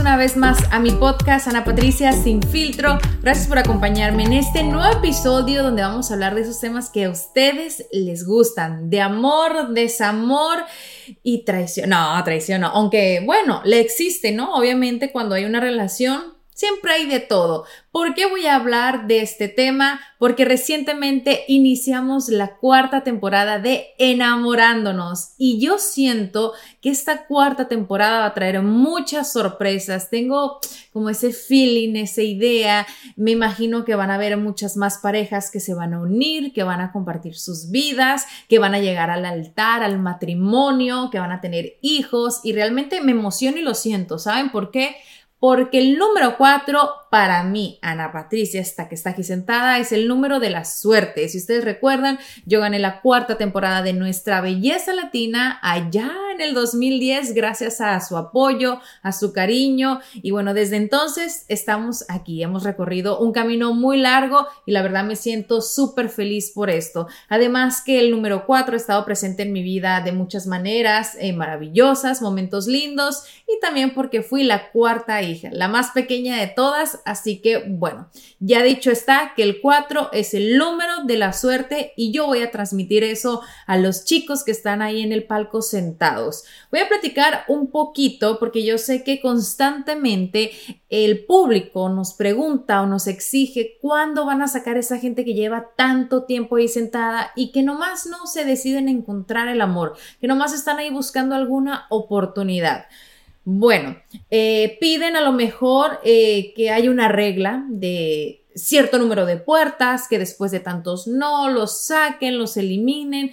Una 0.00 0.16
vez 0.16 0.36
más 0.36 0.58
a 0.70 0.78
mi 0.78 0.90
podcast 0.90 1.48
Ana 1.48 1.64
Patricia 1.64 2.12
Sin 2.12 2.42
Filtro. 2.42 2.98
Gracias 3.20 3.48
por 3.48 3.58
acompañarme 3.58 4.24
en 4.24 4.32
este 4.32 4.62
nuevo 4.62 4.98
episodio 4.98 5.62
donde 5.62 5.82
vamos 5.82 6.10
a 6.10 6.14
hablar 6.14 6.34
de 6.34 6.42
esos 6.42 6.60
temas 6.60 6.90
que 6.90 7.06
a 7.06 7.10
ustedes 7.10 7.86
les 7.90 8.24
gustan, 8.24 8.90
de 8.90 9.00
amor, 9.00 9.70
desamor 9.70 10.58
y 11.22 11.44
traición. 11.44 11.90
No, 11.90 12.22
traición 12.24 12.60
no, 12.60 12.68
aunque 12.68 13.22
bueno, 13.24 13.60
le 13.64 13.80
existe, 13.80 14.32
¿no? 14.32 14.54
Obviamente 14.54 15.10
cuando 15.10 15.34
hay 15.34 15.44
una 15.44 15.60
relación 15.60 16.37
Siempre 16.58 16.92
hay 16.92 17.06
de 17.06 17.20
todo. 17.20 17.66
¿Por 17.92 18.16
qué 18.16 18.26
voy 18.26 18.46
a 18.46 18.56
hablar 18.56 19.06
de 19.06 19.20
este 19.20 19.46
tema? 19.46 20.00
Porque 20.18 20.44
recientemente 20.44 21.44
iniciamos 21.46 22.30
la 22.30 22.56
cuarta 22.56 23.04
temporada 23.04 23.60
de 23.60 23.90
Enamorándonos 23.96 25.34
y 25.38 25.60
yo 25.60 25.78
siento 25.78 26.54
que 26.82 26.90
esta 26.90 27.26
cuarta 27.26 27.68
temporada 27.68 28.18
va 28.18 28.26
a 28.26 28.34
traer 28.34 28.60
muchas 28.62 29.32
sorpresas. 29.32 30.10
Tengo 30.10 30.58
como 30.92 31.10
ese 31.10 31.32
feeling, 31.32 31.94
esa 31.94 32.22
idea. 32.22 32.88
Me 33.14 33.30
imagino 33.30 33.84
que 33.84 33.94
van 33.94 34.10
a 34.10 34.16
haber 34.16 34.36
muchas 34.36 34.76
más 34.76 34.98
parejas 34.98 35.52
que 35.52 35.60
se 35.60 35.74
van 35.74 35.94
a 35.94 36.00
unir, 36.00 36.52
que 36.52 36.64
van 36.64 36.80
a 36.80 36.90
compartir 36.90 37.36
sus 37.36 37.70
vidas, 37.70 38.26
que 38.48 38.58
van 38.58 38.74
a 38.74 38.80
llegar 38.80 39.10
al 39.10 39.24
altar, 39.26 39.84
al 39.84 40.00
matrimonio, 40.00 41.10
que 41.12 41.20
van 41.20 41.30
a 41.30 41.40
tener 41.40 41.78
hijos 41.82 42.40
y 42.42 42.52
realmente 42.52 43.00
me 43.00 43.12
emociono 43.12 43.58
y 43.58 43.62
lo 43.62 43.74
siento. 43.74 44.18
¿Saben 44.18 44.50
por 44.50 44.72
qué? 44.72 44.96
Porque 45.40 45.78
el 45.78 45.98
número 45.98 46.36
4, 46.36 46.90
para 47.10 47.42
mí, 47.44 47.78
Ana 47.80 48.10
Patricia, 48.12 48.60
esta 48.60 48.88
que 48.88 48.96
está 48.96 49.10
aquí 49.10 49.22
sentada, 49.22 49.78
es 49.78 49.92
el 49.92 50.08
número 50.08 50.40
de 50.40 50.50
la 50.50 50.64
suerte. 50.64 51.28
Si 51.28 51.38
ustedes 51.38 51.64
recuerdan, 51.64 52.18
yo 52.44 52.60
gané 52.60 52.78
la 52.78 53.00
cuarta 53.00 53.38
temporada 53.38 53.82
de 53.82 53.92
Nuestra 53.92 54.40
Belleza 54.40 54.92
Latina 54.92 55.58
allá 55.62 56.10
el 56.40 56.54
2010 56.54 57.34
gracias 57.34 57.80
a 57.80 58.00
su 58.00 58.16
apoyo, 58.16 58.80
a 59.02 59.12
su 59.12 59.32
cariño. 59.32 60.00
Y 60.14 60.30
bueno, 60.30 60.54
desde 60.54 60.76
entonces 60.76 61.44
estamos 61.48 62.04
aquí. 62.08 62.42
Hemos 62.42 62.64
recorrido 62.64 63.18
un 63.18 63.32
camino 63.32 63.74
muy 63.74 63.98
largo 63.98 64.46
y 64.66 64.72
la 64.72 64.82
verdad 64.82 65.04
me 65.04 65.16
siento 65.16 65.60
súper 65.60 66.08
feliz 66.08 66.50
por 66.50 66.70
esto. 66.70 67.08
Además 67.28 67.82
que 67.82 68.00
el 68.00 68.10
número 68.10 68.46
4 68.46 68.74
ha 68.74 68.76
estado 68.76 69.04
presente 69.04 69.42
en 69.42 69.52
mi 69.52 69.62
vida 69.62 70.00
de 70.00 70.12
muchas 70.12 70.46
maneras 70.46 71.16
eh, 71.20 71.32
maravillosas, 71.32 72.22
momentos 72.22 72.66
lindos 72.66 73.24
y 73.46 73.58
también 73.60 73.94
porque 73.94 74.22
fui 74.22 74.44
la 74.44 74.70
cuarta 74.70 75.22
hija, 75.22 75.50
la 75.52 75.68
más 75.68 75.90
pequeña 75.90 76.36
de 76.38 76.48
todas, 76.48 77.00
así 77.04 77.40
que 77.40 77.64
bueno, 77.66 78.08
ya 78.38 78.62
dicho 78.62 78.90
está 78.90 79.32
que 79.34 79.42
el 79.42 79.60
4 79.60 80.10
es 80.12 80.34
el 80.34 80.58
número 80.58 81.04
de 81.04 81.16
la 81.16 81.32
suerte 81.32 81.92
y 81.96 82.12
yo 82.12 82.26
voy 82.26 82.42
a 82.42 82.50
transmitir 82.50 83.04
eso 83.04 83.42
a 83.66 83.76
los 83.76 84.04
chicos 84.04 84.44
que 84.44 84.52
están 84.52 84.82
ahí 84.82 85.02
en 85.02 85.12
el 85.12 85.24
palco 85.24 85.62
sentados. 85.62 86.27
Voy 86.70 86.80
a 86.80 86.88
platicar 86.88 87.44
un 87.48 87.70
poquito 87.70 88.38
porque 88.38 88.64
yo 88.64 88.78
sé 88.78 89.04
que 89.04 89.20
constantemente 89.20 90.52
el 90.88 91.24
público 91.24 91.88
nos 91.88 92.14
pregunta 92.14 92.82
o 92.82 92.86
nos 92.86 93.06
exige 93.06 93.78
cuándo 93.80 94.24
van 94.24 94.42
a 94.42 94.48
sacar 94.48 94.76
esa 94.76 94.98
gente 94.98 95.24
que 95.24 95.34
lleva 95.34 95.70
tanto 95.76 96.24
tiempo 96.24 96.56
ahí 96.56 96.68
sentada 96.68 97.32
y 97.36 97.52
que 97.52 97.62
nomás 97.62 98.06
no 98.06 98.26
se 98.26 98.44
deciden 98.44 98.88
encontrar 98.88 99.48
el 99.48 99.60
amor, 99.60 99.96
que 100.20 100.26
nomás 100.26 100.52
están 100.52 100.78
ahí 100.78 100.90
buscando 100.90 101.34
alguna 101.34 101.86
oportunidad. 101.90 102.86
Bueno, 103.44 103.96
eh, 104.30 104.76
piden 104.78 105.16
a 105.16 105.22
lo 105.22 105.32
mejor 105.32 106.00
eh, 106.04 106.52
que 106.54 106.70
haya 106.70 106.90
una 106.90 107.08
regla 107.08 107.64
de 107.68 108.44
cierto 108.54 108.98
número 108.98 109.24
de 109.24 109.36
puertas, 109.36 110.06
que 110.08 110.18
después 110.18 110.50
de 110.50 110.60
tantos 110.60 111.06
no, 111.06 111.48
los 111.48 111.86
saquen, 111.86 112.38
los 112.38 112.56
eliminen. 112.56 113.32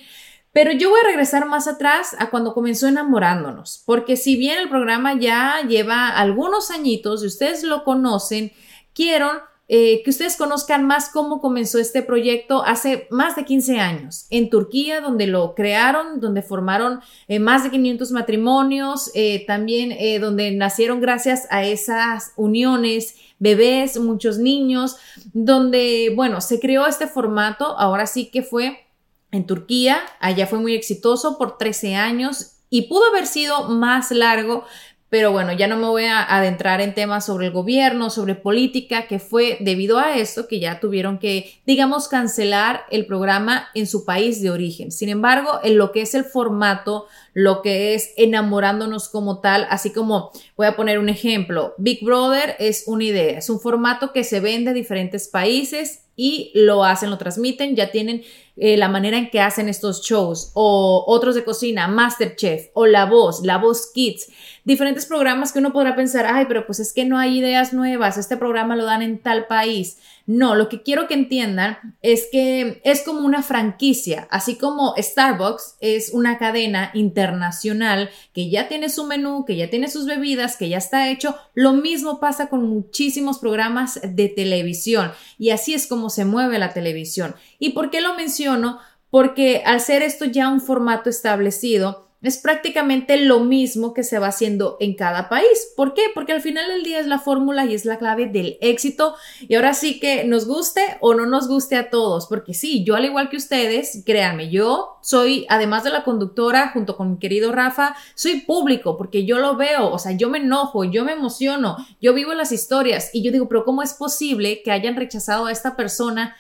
Pero 0.56 0.72
yo 0.72 0.90
voy 0.90 1.02
a 1.02 1.08
regresar 1.08 1.46
más 1.48 1.68
atrás 1.68 2.16
a 2.18 2.30
cuando 2.30 2.54
comenzó 2.54 2.88
enamorándonos, 2.88 3.84
porque 3.86 4.16
si 4.16 4.38
bien 4.38 4.58
el 4.58 4.70
programa 4.70 5.20
ya 5.20 5.60
lleva 5.68 6.08
algunos 6.08 6.72
añitos 6.72 7.22
y 7.22 7.28
ustedes 7.28 7.66
lo 7.66 7.84
conocen, 7.84 8.54
quiero 8.94 9.30
eh, 9.68 10.02
que 10.06 10.12
ustedes 10.12 10.38
conozcan 10.38 10.88
más 10.88 11.10
cómo 11.10 11.42
comenzó 11.42 11.78
este 11.78 12.02
proyecto 12.04 12.64
hace 12.64 13.06
más 13.12 13.36
de 13.36 13.44
15 13.44 13.80
años 13.82 14.28
en 14.30 14.50
Turquía, 14.50 15.02
donde 15.02 15.28
lo 15.28 15.56
crearon, 15.56 16.22
donde 16.22 16.42
formaron 16.42 17.02
eh, 17.28 17.40
más 17.40 17.66
de 17.66 17.72
500 17.72 18.12
matrimonios, 18.12 19.12
eh, 19.14 19.44
también 19.46 20.22
donde 20.22 20.52
nacieron 20.52 21.02
gracias 21.02 21.48
a 21.50 21.66
esas 21.66 22.32
uniones 22.38 23.18
bebés, 23.40 24.00
muchos 24.00 24.38
niños, 24.38 24.96
donde, 25.34 26.14
bueno, 26.16 26.40
se 26.40 26.62
creó 26.62 26.88
este 26.88 27.08
formato, 27.08 27.78
ahora 27.78 28.08
sí 28.08 28.28
que 28.32 28.42
fue 28.42 28.86
en 29.36 29.46
Turquía, 29.46 30.00
allá 30.20 30.48
fue 30.48 30.60
muy 30.60 30.74
exitoso 30.74 31.38
por 31.38 31.58
13 31.58 31.96
años 31.96 32.54
y 32.70 32.84
pudo 32.84 33.06
haber 33.10 33.28
sido 33.28 33.70
más 33.70 34.12
largo, 34.12 34.66
pero 35.10 35.32
bueno, 35.32 35.54
ya 35.54 35.68
no 35.68 35.78
me 35.78 35.88
voy 35.88 36.06
a 36.06 36.24
adentrar 36.24 36.82
en 36.82 36.94
temas 36.94 37.26
sobre 37.26 37.46
el 37.46 37.54
gobierno, 37.54 38.10
sobre 38.10 38.36
política, 38.36 39.08
que 39.08 39.20
fue 39.20 39.58
debido 39.62 40.00
a 40.00 40.18
esto 40.18 40.48
que 40.48 40.60
ya 40.60 40.80
tuvieron 40.80 41.20
que, 41.20 41.54
digamos, 41.66 42.08
cancelar 42.08 42.82
el 42.90 43.06
programa 43.06 43.68
en 43.76 43.88
su 43.88 44.04
país 44.04 44.42
de 44.42 44.50
origen. 44.50 44.92
Sin 44.92 45.10
embargo, 45.10 45.60
en 45.64 45.78
lo 45.78 45.92
que 45.92 46.02
es 46.02 46.16
el 46.16 46.26
formato, 46.26 47.08
lo 47.34 47.62
que 47.62 47.94
es 47.94 48.14
enamorándonos 48.18 49.08
como 49.08 49.40
tal, 49.40 49.68
así 49.70 49.92
como 49.94 50.32
voy 50.58 50.68
a 50.68 50.76
poner 50.76 51.00
un 51.00 51.08
ejemplo, 51.08 51.76
Big 51.78 52.04
Brother 52.04 52.56
es 52.60 52.84
una 52.88 53.04
idea, 53.04 53.38
es 53.38 53.50
un 53.50 53.60
formato 53.60 54.12
que 54.12 54.24
se 54.24 54.40
vende 54.40 54.72
en 54.72 54.76
diferentes 54.76 55.28
países 55.28 56.02
y 56.16 56.52
lo 56.56 56.84
hacen, 56.84 57.10
lo 57.10 57.18
transmiten, 57.18 57.76
ya 57.76 57.92
tienen 57.92 58.24
eh, 58.58 58.78
la 58.78 58.88
manera 58.88 59.18
en 59.18 59.30
que 59.30 59.42
hacen 59.42 59.68
estos 59.68 60.04
shows 60.04 60.52
o 60.54 61.04
otros 61.08 61.36
de 61.36 61.44
cocina, 61.44 61.88
Masterchef 61.88 62.70
o 62.74 62.86
La 62.86 63.06
Voz, 63.06 63.42
La 63.44 63.58
Voz 63.58 63.92
Kids, 63.94 64.30
diferentes 64.64 65.06
programas 65.06 65.52
que 65.52 65.60
uno 65.60 65.74
podrá 65.74 65.96
pensar, 65.96 66.26
ay, 66.26 66.46
pero 66.48 66.66
pues 66.66 66.80
es 66.80 66.94
que 66.94 67.06
no 67.06 67.18
hay 67.18 67.40
ideas 67.40 67.74
nuevas, 67.74 68.18
este 68.18 68.38
programa 68.38 68.76
lo 68.76 68.86
dan 68.86 69.02
en 69.02 69.20
tal 69.20 69.48
país. 69.48 69.98
No, 70.28 70.56
lo 70.56 70.70
que 70.70 70.82
quiero 70.82 71.08
que 71.08 71.14
entiendan 71.14 71.78
es 72.02 72.28
que 72.32 72.82
es 72.84 73.04
como 73.04 73.20
una 73.20 73.44
franquicia, 73.44 74.28
así 74.32 74.56
como 74.56 74.96
Starbucks 74.98 75.76
es 75.82 76.10
una 76.14 76.40
cadena 76.40 76.90
internacional 76.96 78.10
que 78.34 78.50
ya 78.50 78.68
tiene 78.68 78.90
su 78.90 79.06
menú, 79.06 79.46
que 79.46 79.56
ya 79.56 79.70
tiene 79.70 79.88
sus 79.88 80.08
bebidas, 80.08 80.58
que 80.58 80.68
ya 80.68 80.80
está 80.80 81.12
hecho, 81.12 81.36
lo 81.54 81.74
mismo 81.74 82.20
pasa 82.20 82.50
con 82.50 82.68
muchísimos 82.68 83.38
programas 83.38 84.00
de 84.02 84.30
televisión 84.30 85.12
y 85.38 85.52
así 85.52 85.76
es 85.76 85.86
como 85.86 86.10
se 86.10 86.26
mueve 86.26 86.58
la 86.58 86.74
televisión. 86.74 87.36
¿Y 87.60 87.72
por 87.72 87.90
qué 87.90 88.02
lo 88.02 88.16
menciono? 88.16 88.80
Porque 89.10 89.64
al 89.66 89.82
ser 89.82 90.04
esto 90.04 90.26
ya 90.26 90.50
un 90.50 90.62
formato 90.62 91.10
establecido, 91.10 92.06
es 92.28 92.38
prácticamente 92.38 93.18
lo 93.18 93.40
mismo 93.42 93.94
que 93.94 94.04
se 94.04 94.18
va 94.18 94.28
haciendo 94.28 94.78
en 94.80 94.96
cada 94.96 95.30
país. 95.30 95.74
¿Por 95.76 95.94
qué? 95.94 96.04
Porque 96.14 96.32
al 96.32 96.42
final 96.42 96.68
del 96.68 96.84
día 96.84 97.00
es 97.00 97.06
la 97.06 97.20
fórmula 97.20 97.66
y 97.66 97.76
es 97.76 97.86
la 97.86 98.00
clave 98.00 98.26
del 98.26 98.58
éxito. 98.62 99.16
Y 99.42 99.54
ahora 99.56 99.76
sí 99.76 100.00
que 100.00 100.24
nos 100.24 100.48
guste 100.48 100.82
o 101.02 101.14
no 101.14 101.28
nos 101.28 101.48
guste 101.48 101.76
a 101.76 101.92
todos. 101.92 102.26
Porque 102.26 102.56
sí, 102.56 102.84
yo 102.84 102.96
al 102.96 103.06
igual 103.06 103.30
que 103.30 103.38
ustedes, 103.38 104.02
créanme, 104.06 104.50
yo 104.50 104.98
soy, 105.02 105.46
además 105.50 105.84
de 105.84 105.92
la 105.92 106.04
conductora, 106.04 106.72
junto 106.74 106.98
con 106.98 107.12
mi 107.12 107.20
querido 107.20 107.52
Rafa, 107.52 107.96
soy 108.16 108.42
público 108.42 108.98
porque 108.98 109.26
yo 109.26 109.38
lo 109.38 109.56
veo. 109.56 109.92
O 109.92 110.00
sea, 110.00 110.14
yo 110.14 110.30
me 110.30 110.40
enojo, 110.40 110.84
yo 110.84 111.06
me 111.06 111.12
emociono, 111.12 111.78
yo 112.02 112.14
vivo 112.16 112.34
las 112.34 112.52
historias 112.52 113.12
y 113.14 113.22
yo 113.22 113.32
digo, 113.32 113.48
pero 113.48 113.66
¿cómo 113.66 113.84
es 113.84 113.94
posible 113.94 114.64
que 114.64 114.72
hayan 114.72 114.96
rechazado 114.96 115.46
a 115.46 115.52
esta 115.52 115.76
persona? 115.76 116.36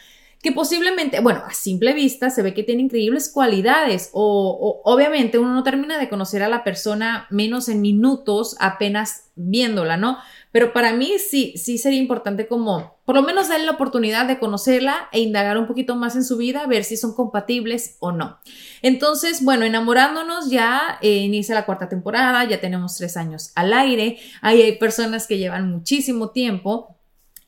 Que 0.45 0.51
posiblemente, 0.51 1.21
bueno, 1.21 1.41
a 1.43 1.55
simple 1.55 1.93
vista 1.93 2.29
se 2.29 2.43
ve 2.43 2.53
que 2.53 2.61
tiene 2.61 2.83
increíbles 2.83 3.31
cualidades 3.33 4.11
o, 4.13 4.79
obviamente 4.85 5.39
uno 5.39 5.55
no 5.55 5.63
termina 5.63 5.97
de 5.97 6.07
conocer 6.07 6.43
a 6.43 6.49
la 6.49 6.63
persona 6.63 7.25
menos 7.31 7.67
en 7.67 7.81
minutos 7.81 8.55
apenas 8.59 9.31
viéndola, 9.33 9.97
¿no? 9.97 10.19
Pero 10.51 10.71
para 10.71 10.93
mí 10.93 11.13
sí, 11.17 11.53
sí 11.57 11.79
sería 11.79 11.97
importante 11.99 12.47
como 12.47 12.95
por 13.05 13.15
lo 13.15 13.23
menos 13.23 13.47
darle 13.49 13.65
la 13.65 13.71
oportunidad 13.71 14.27
de 14.27 14.37
conocerla 14.37 15.09
e 15.11 15.19
indagar 15.19 15.57
un 15.57 15.65
poquito 15.65 15.95
más 15.95 16.15
en 16.15 16.23
su 16.23 16.37
vida, 16.37 16.67
ver 16.67 16.83
si 16.83 16.95
son 16.95 17.15
compatibles 17.15 17.97
o 17.99 18.11
no. 18.11 18.37
Entonces, 18.83 19.43
bueno, 19.43 19.65
enamorándonos 19.65 20.51
ya 20.51 20.99
eh, 21.01 21.17
inicia 21.17 21.55
la 21.55 21.65
cuarta 21.65 21.89
temporada, 21.89 22.43
ya 22.43 22.61
tenemos 22.61 22.97
tres 22.97 23.17
años 23.17 23.51
al 23.55 23.73
aire, 23.73 24.19
ahí 24.41 24.61
hay 24.61 24.77
personas 24.77 25.25
que 25.25 25.39
llevan 25.39 25.71
muchísimo 25.71 26.29
tiempo 26.29 26.94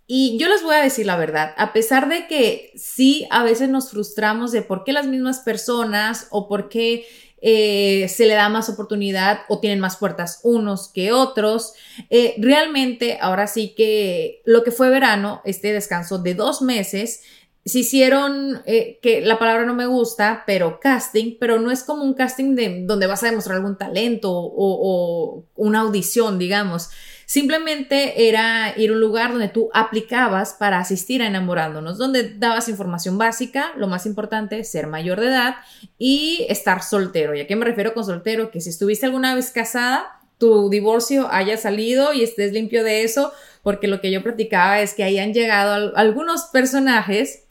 y 0.08 0.38
yo 0.40 0.48
les 0.48 0.64
voy 0.64 0.76
a 0.76 0.82
decir 0.82 1.06
la 1.06 1.18
verdad, 1.18 1.54
a 1.58 1.74
pesar 1.74 2.08
de 2.08 2.28
que 2.28 2.72
sí, 2.78 3.28
a 3.30 3.44
veces 3.44 3.68
nos 3.68 3.92
frustramos 3.92 4.54
de 4.54 4.62
por 4.62 4.86
qué 4.86 4.94
las 4.94 5.06
mismas 5.06 5.40
personas 5.40 6.28
o 6.30 6.48
por 6.48 6.70
qué 6.70 7.06
eh, 7.42 8.08
se 8.08 8.26
le 8.26 8.34
da 8.34 8.48
más 8.48 8.70
oportunidad 8.70 9.42
o 9.50 9.60
tienen 9.60 9.82
más 9.82 9.98
puertas 9.98 10.40
unos 10.44 10.88
que 10.88 11.12
otros, 11.12 11.74
eh, 12.10 12.36
realmente 12.38 13.20
ahora 13.22 13.48
sí 13.48 13.74
que 13.76 14.42
lo 14.46 14.64
que 14.64 14.72
fue 14.72 14.90
verano, 14.90 15.42
este 15.44 15.74
descanso 15.74 16.20
de 16.20 16.36
dos 16.36 16.62
meses, 16.62 17.24
se 17.66 17.80
hicieron, 17.80 18.62
eh, 18.66 18.98
que 19.02 19.20
la 19.20 19.38
palabra 19.38 19.66
no 19.66 19.74
me 19.74 19.88
gusta, 19.88 20.44
pero 20.48 20.80
casting, 20.80 21.36
pero 21.38 21.60
no 21.60 21.70
es 21.70 21.84
como 21.84 22.04
un 22.04 22.14
casting 22.14 22.56
de 22.56 22.86
donde 22.86 23.08
vas 23.08 23.24
a 23.24 23.26
demostrar 23.26 23.58
algún 23.58 23.78
talento 23.78 24.32
o, 24.32 24.54
o 24.56 25.44
una 25.56 25.82
audición, 25.82 26.40
digamos 26.40 26.92
Simplemente 27.30 28.30
era 28.30 28.74
ir 28.78 28.90
a 28.90 28.94
un 28.94 29.02
lugar 29.02 29.32
donde 29.32 29.50
tú 29.50 29.70
aplicabas 29.74 30.54
para 30.54 30.80
asistir 30.80 31.22
a 31.22 31.28
enamorándonos, 31.28 31.98
donde 31.98 32.36
dabas 32.36 32.70
información 32.70 33.18
básica, 33.18 33.74
lo 33.76 33.88
más 33.88 34.06
importante, 34.06 34.64
ser 34.64 34.88
mayor 34.88 35.20
de 35.20 35.28
edad 35.28 35.56
y 35.98 36.46
estar 36.48 36.82
soltero. 36.82 37.36
¿Y 37.36 37.42
a 37.42 37.46
qué 37.46 37.58
me 37.58 37.66
refiero 37.66 37.94
con 37.94 38.06
soltero? 38.06 38.50
Que 38.50 38.62
si 38.62 38.70
estuviste 38.70 39.08
alguna 39.08 39.36
vez 39.36 39.52
casada, 39.52 40.22
tu 40.38 40.70
divorcio 40.70 41.28
haya 41.30 41.58
salido 41.58 42.14
y 42.14 42.24
estés 42.24 42.54
limpio 42.54 42.86
de 42.86 43.04
eso, 43.04 43.34
porque 43.62 43.90
lo 43.90 44.00
que 44.00 44.10
yo 44.10 44.24
platicaba 44.24 44.80
es 44.80 44.94
que 44.94 45.04
ahí 45.04 45.20
han 45.20 45.34
llegado 45.34 45.98
algunos 45.98 46.46
personajes 46.46 47.44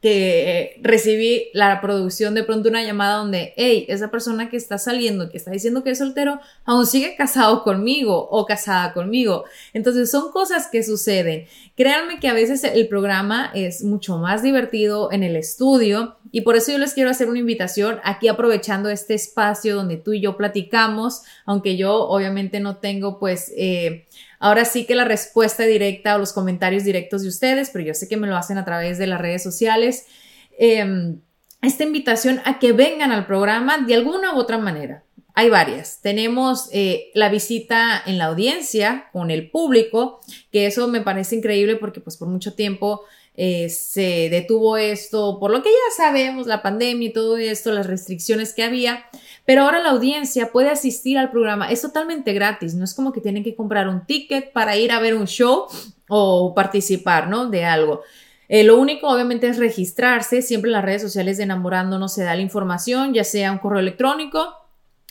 que 0.00 0.78
recibí 0.80 1.48
la 1.54 1.80
producción 1.80 2.34
de 2.34 2.44
pronto 2.44 2.68
una 2.68 2.84
llamada 2.84 3.16
donde, 3.16 3.52
hey, 3.56 3.84
esa 3.88 4.10
persona 4.10 4.48
que 4.48 4.56
está 4.56 4.78
saliendo, 4.78 5.28
que 5.28 5.38
está 5.38 5.50
diciendo 5.50 5.82
que 5.82 5.90
es 5.90 5.98
soltero, 5.98 6.40
aún 6.64 6.86
sigue 6.86 7.16
casado 7.16 7.64
conmigo 7.64 8.28
o 8.30 8.46
casada 8.46 8.92
conmigo. 8.92 9.44
Entonces 9.72 10.10
son 10.10 10.30
cosas 10.30 10.68
que 10.70 10.84
suceden. 10.84 11.46
Créanme 11.76 12.20
que 12.20 12.28
a 12.28 12.32
veces 12.32 12.62
el 12.62 12.86
programa 12.86 13.50
es 13.54 13.82
mucho 13.82 14.18
más 14.18 14.42
divertido 14.42 15.10
en 15.10 15.24
el 15.24 15.34
estudio 15.34 16.16
y 16.30 16.42
por 16.42 16.56
eso 16.56 16.70
yo 16.70 16.78
les 16.78 16.94
quiero 16.94 17.10
hacer 17.10 17.28
una 17.28 17.38
invitación 17.38 17.98
aquí 18.04 18.28
aprovechando 18.28 18.90
este 18.90 19.14
espacio 19.14 19.74
donde 19.74 19.96
tú 19.96 20.12
y 20.12 20.20
yo 20.20 20.36
platicamos, 20.36 21.22
aunque 21.44 21.76
yo 21.76 22.06
obviamente 22.08 22.60
no 22.60 22.76
tengo 22.76 23.18
pues... 23.18 23.52
Eh, 23.56 24.06
Ahora 24.38 24.64
sí 24.64 24.86
que 24.86 24.94
la 24.94 25.04
respuesta 25.04 25.64
directa 25.64 26.14
o 26.14 26.18
los 26.18 26.32
comentarios 26.32 26.84
directos 26.84 27.22
de 27.22 27.28
ustedes, 27.28 27.70
pero 27.70 27.84
yo 27.84 27.94
sé 27.94 28.08
que 28.08 28.16
me 28.16 28.26
lo 28.26 28.36
hacen 28.36 28.58
a 28.58 28.64
través 28.64 28.98
de 28.98 29.06
las 29.06 29.20
redes 29.20 29.42
sociales. 29.42 30.06
Em, 30.58 31.20
esta 31.62 31.84
invitación 31.84 32.40
a 32.44 32.58
que 32.58 32.72
vengan 32.72 33.10
al 33.10 33.26
programa 33.26 33.78
de 33.78 33.94
alguna 33.94 34.34
u 34.34 34.38
otra 34.38 34.58
manera. 34.58 35.04
Hay 35.34 35.50
varias. 35.50 36.00
Tenemos 36.02 36.68
eh, 36.72 37.10
la 37.14 37.28
visita 37.28 38.02
en 38.06 38.18
la 38.18 38.26
audiencia 38.26 39.08
con 39.12 39.30
el 39.30 39.50
público, 39.50 40.20
que 40.50 40.66
eso 40.66 40.88
me 40.88 41.00
parece 41.00 41.36
increíble 41.36 41.76
porque 41.76 42.00
pues 42.00 42.16
por 42.16 42.28
mucho 42.28 42.54
tiempo 42.54 43.02
eh, 43.40 43.68
se 43.68 44.30
detuvo 44.30 44.76
esto, 44.76 45.38
por 45.38 45.52
lo 45.52 45.62
que 45.62 45.68
ya 45.68 45.96
sabemos, 45.96 46.48
la 46.48 46.60
pandemia 46.60 47.10
y 47.10 47.12
todo 47.12 47.36
esto, 47.36 47.70
las 47.70 47.86
restricciones 47.86 48.52
que 48.52 48.64
había. 48.64 49.07
Pero 49.48 49.62
ahora 49.62 49.78
la 49.78 49.92
audiencia 49.92 50.52
puede 50.52 50.68
asistir 50.68 51.16
al 51.16 51.30
programa, 51.30 51.70
es 51.70 51.80
totalmente 51.80 52.34
gratis, 52.34 52.74
no 52.74 52.84
es 52.84 52.92
como 52.92 53.14
que 53.14 53.22
tienen 53.22 53.42
que 53.42 53.56
comprar 53.56 53.88
un 53.88 54.04
ticket 54.04 54.52
para 54.52 54.76
ir 54.76 54.92
a 54.92 55.00
ver 55.00 55.14
un 55.14 55.26
show 55.26 55.64
o 56.06 56.54
participar, 56.54 57.30
¿no? 57.30 57.48
De 57.48 57.64
algo. 57.64 58.02
Eh, 58.50 58.62
lo 58.62 58.76
único, 58.78 59.08
obviamente, 59.08 59.48
es 59.48 59.56
registrarse. 59.56 60.42
Siempre 60.42 60.68
en 60.68 60.72
las 60.72 60.84
redes 60.84 61.00
sociales 61.00 61.38
de 61.38 61.44
Enamorándonos 61.44 62.12
se 62.12 62.24
da 62.24 62.34
la 62.34 62.42
información, 62.42 63.14
ya 63.14 63.24
sea 63.24 63.50
un 63.50 63.56
correo 63.56 63.80
electrónico 63.80 64.54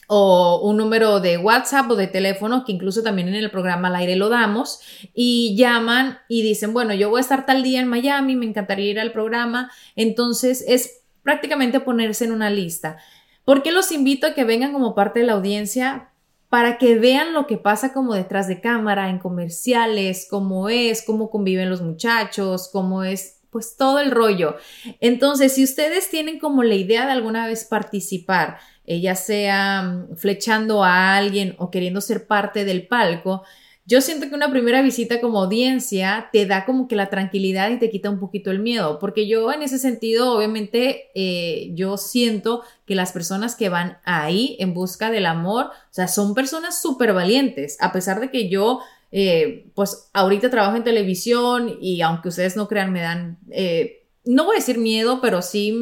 o 0.06 0.62
un 0.70 0.78
número 0.78 1.20
de 1.20 1.40
WhatsApp 1.40 1.90
o 1.90 1.96
de 1.96 2.06
teléfono, 2.06 2.64
que 2.64 2.74
incluso 2.74 3.02
también 3.02 3.30
en 3.30 3.34
el 3.34 3.50
programa 3.50 3.88
al 3.88 3.96
aire 3.96 4.18
lo 4.18 4.30
damos, 4.30 4.82
y 5.16 5.56
llaman 5.58 6.20
y 6.30 6.44
dicen, 6.44 6.74
bueno, 6.74 6.94
yo 6.94 7.10
voy 7.10 7.18
a 7.18 7.22
estar 7.22 7.48
tal 7.48 7.64
día 7.64 7.82
en 7.82 7.88
Miami, 7.88 8.36
me 8.36 8.46
encantaría 8.46 8.92
ir 8.92 9.00
al 9.00 9.12
programa. 9.14 9.72
Entonces, 9.96 10.64
es 10.68 11.02
prácticamente 11.24 11.80
ponerse 11.80 12.26
en 12.26 12.34
una 12.34 12.52
lista. 12.52 12.98
¿Por 13.48 13.64
qué 13.64 13.72
los 13.72 13.94
invito 13.94 14.28
a 14.28 14.34
que 14.34 14.44
vengan 14.44 14.74
como 14.74 14.94
parte 14.94 15.22
de 15.22 15.26
la 15.26 15.32
audiencia? 15.32 16.10
Para 16.50 16.78
que 16.78 17.00
vean 17.00 17.32
lo 17.32 17.48
que 17.48 17.56
pasa 17.58 17.94
como 17.94 18.14
detrás 18.14 18.50
de 18.50 18.60
cámara, 18.60 19.10
en 19.10 19.20
comerciales, 19.20 20.28
cómo 20.30 20.68
es, 20.68 21.02
cómo 21.02 21.30
conviven 21.30 21.70
los 21.70 21.82
muchachos, 21.82 22.68
cómo 22.74 23.06
es, 23.06 23.40
pues 23.50 23.78
todo 23.78 24.00
el 24.00 24.12
rollo. 24.12 24.58
Entonces, 25.00 25.54
si 25.54 25.64
ustedes 25.64 26.10
tienen 26.10 26.40
como 26.40 26.62
la 26.62 26.76
idea 26.76 27.06
de 27.06 27.14
alguna 27.14 27.48
vez 27.48 27.64
participar, 27.64 28.58
eh, 28.86 29.00
ya 29.00 29.16
sea 29.16 29.82
mm, 29.82 30.18
flechando 30.18 30.84
a 30.84 31.16
alguien 31.16 31.56
o 31.58 31.72
queriendo 31.72 32.02
ser 32.02 32.28
parte 32.28 32.66
del 32.66 32.86
palco, 32.86 33.44
yo 33.88 34.02
siento 34.02 34.28
que 34.28 34.36
una 34.36 34.52
primera 34.52 34.82
visita 34.82 35.22
como 35.22 35.42
audiencia 35.42 36.28
te 36.34 36.46
da 36.46 36.66
como 36.66 36.90
que 36.90 36.98
la 36.98 37.10
tranquilidad 37.10 37.72
y 37.72 37.80
te 37.80 37.90
quita 37.90 38.10
un 38.10 38.20
poquito 38.20 38.52
el 38.52 38.60
miedo, 38.60 39.00
porque 39.00 39.30
yo 39.30 39.50
en 39.54 39.62
ese 39.64 39.80
sentido, 39.80 40.36
obviamente, 40.36 41.10
eh, 41.16 41.72
yo 41.74 41.96
siento 41.96 42.64
que 42.86 42.96
las 42.96 43.14
personas 43.14 43.56
que 43.56 43.70
van 43.70 43.98
ahí 44.04 44.58
en 44.60 44.74
busca 44.74 45.10
del 45.10 45.26
amor, 45.26 45.68
o 45.68 45.94
sea, 45.94 46.10
son 46.10 46.36
personas 46.36 46.82
súper 46.82 47.14
valientes, 47.14 47.78
a 47.80 47.94
pesar 47.94 48.20
de 48.20 48.30
que 48.30 48.50
yo, 48.50 48.82
eh, 49.14 49.70
pues 49.74 50.10
ahorita 50.12 50.50
trabajo 50.50 50.76
en 50.76 50.84
televisión 50.84 51.78
y 51.80 52.02
aunque 52.02 52.28
ustedes 52.28 52.58
no 52.58 52.68
crean, 52.68 52.92
me 52.92 53.02
dan... 53.02 53.38
Eh, 53.52 54.04
no 54.28 54.46
voy 54.46 54.58
a 54.58 54.60
decir 54.60 54.78
miedo, 54.78 55.20
pero 55.22 55.42
sí 55.42 55.74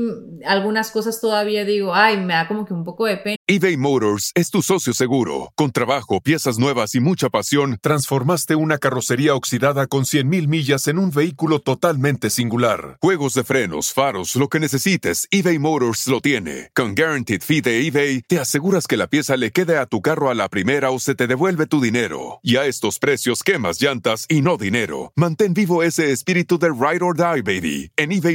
algunas 0.46 0.92
cosas 0.92 1.20
todavía 1.20 1.66
digo, 1.66 1.94
ay, 1.94 2.18
me 2.18 2.34
da 2.34 2.48
como 2.48 2.66
que 2.66 2.74
un 2.74 2.84
poco 2.84 3.06
de 3.06 3.18
pena. 3.18 3.38
eBay 3.48 3.78
Motors 3.78 4.32
es 4.36 4.50
tu 4.50 4.62
socio 4.62 4.94
seguro. 4.94 5.52
Con 5.56 5.72
trabajo, 5.72 6.22
piezas 6.22 6.60
nuevas 6.60 6.96
y 6.96 7.00
mucha 7.00 7.30
pasión, 7.30 7.78
transformaste 7.82 8.56
una 8.56 8.78
carrocería 8.78 9.36
oxidada 9.36 9.88
con 9.88 10.04
100.000 10.04 10.48
millas 10.48 10.88
en 10.88 11.00
un 11.00 11.12
vehículo 11.12 11.60
totalmente 11.60 12.30
singular. 12.30 12.98
Juegos 13.02 13.34
de 13.34 13.44
frenos, 13.44 13.94
faros, 13.94 14.36
lo 14.36 14.48
que 14.48 14.60
necesites, 14.60 15.28
eBay 15.32 15.60
Motors 15.60 16.08
lo 16.08 16.22
tiene. 16.22 16.70
Con 16.76 16.96
Guaranteed 16.96 17.42
Fee 17.42 17.62
de 17.62 17.88
eBay, 17.88 18.22
te 18.28 18.40
aseguras 18.40 18.88
que 18.88 18.98
la 18.98 19.08
pieza 19.08 19.38
le 19.38 19.52
quede 19.52 19.78
a 19.78 19.86
tu 19.86 20.02
carro 20.02 20.30
a 20.30 20.36
la 20.36 20.50
primera 20.50 20.92
o 20.92 21.00
se 21.00 21.16
te 21.16 21.28
devuelve 21.28 21.66
tu 21.66 21.82
dinero. 21.82 22.40
Y 22.44 22.58
a 22.58 22.66
estos 22.66 23.00
precios, 23.00 23.44
quemas 23.44 23.82
llantas 23.82 24.26
y 24.30 24.42
no 24.42 24.58
dinero. 24.58 25.12
Mantén 25.16 25.54
vivo 25.54 25.84
ese 25.84 26.12
espíritu 26.12 26.60
de 26.60 26.70
Ride 26.70 27.04
or 27.04 27.16
Die, 27.16 27.42
baby, 27.42 27.92
en 27.96 28.12
eBay 28.12 28.35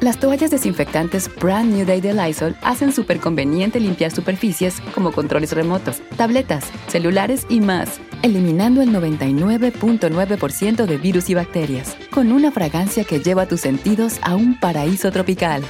Las 0.00 0.18
toallas 0.18 0.50
desinfectantes 0.50 1.30
Brand 1.36 1.74
New 1.74 1.84
Day 1.84 2.00
de 2.00 2.14
Lysol 2.14 2.56
hacen 2.62 2.92
súper 2.92 3.20
conveniente 3.20 3.78
limpiar 3.80 4.10
superficies 4.10 4.80
como 4.94 5.12
controles 5.12 5.52
remotos, 5.52 6.00
tabletas, 6.16 6.64
celulares 6.88 7.46
y 7.50 7.60
más 7.60 8.00
eliminando 8.22 8.82
el 8.82 8.90
99.9% 8.90 10.86
de 10.86 10.98
virus 10.98 11.30
y 11.30 11.34
bacterias, 11.34 11.96
con 12.10 12.32
una 12.32 12.50
fragancia 12.50 13.04
que 13.04 13.20
lleva 13.20 13.46
tus 13.46 13.60
sentidos 13.60 14.18
a 14.22 14.34
un 14.34 14.58
paraíso 14.58 15.10
tropical. 15.10 15.62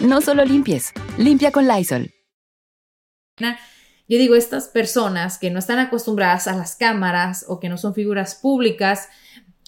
No 0.00 0.20
solo 0.20 0.44
limpies, 0.44 0.92
limpia 1.16 1.52
con 1.52 1.66
Lysol. 1.66 2.10
Yo 3.40 4.16
digo, 4.16 4.36
estas 4.36 4.68
personas 4.68 5.38
que 5.38 5.50
no 5.50 5.58
están 5.58 5.78
acostumbradas 5.78 6.48
a 6.48 6.56
las 6.56 6.76
cámaras 6.76 7.44
o 7.46 7.60
que 7.60 7.68
no 7.68 7.76
son 7.76 7.94
figuras 7.94 8.34
públicas, 8.34 9.08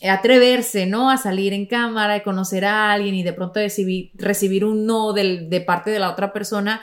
atreverse, 0.08 0.86
¿no? 0.86 1.10
A 1.10 1.16
salir 1.16 1.52
en 1.52 1.66
cámara 1.66 2.16
y 2.16 2.22
conocer 2.22 2.64
a 2.64 2.92
alguien 2.92 3.14
y 3.14 3.22
de 3.22 3.32
pronto 3.32 3.60
recibir, 3.60 4.10
recibir 4.14 4.64
un 4.64 4.86
no 4.86 5.12
de 5.12 5.64
parte 5.66 5.90
de 5.90 5.98
la 5.98 6.10
otra 6.10 6.32
persona, 6.32 6.80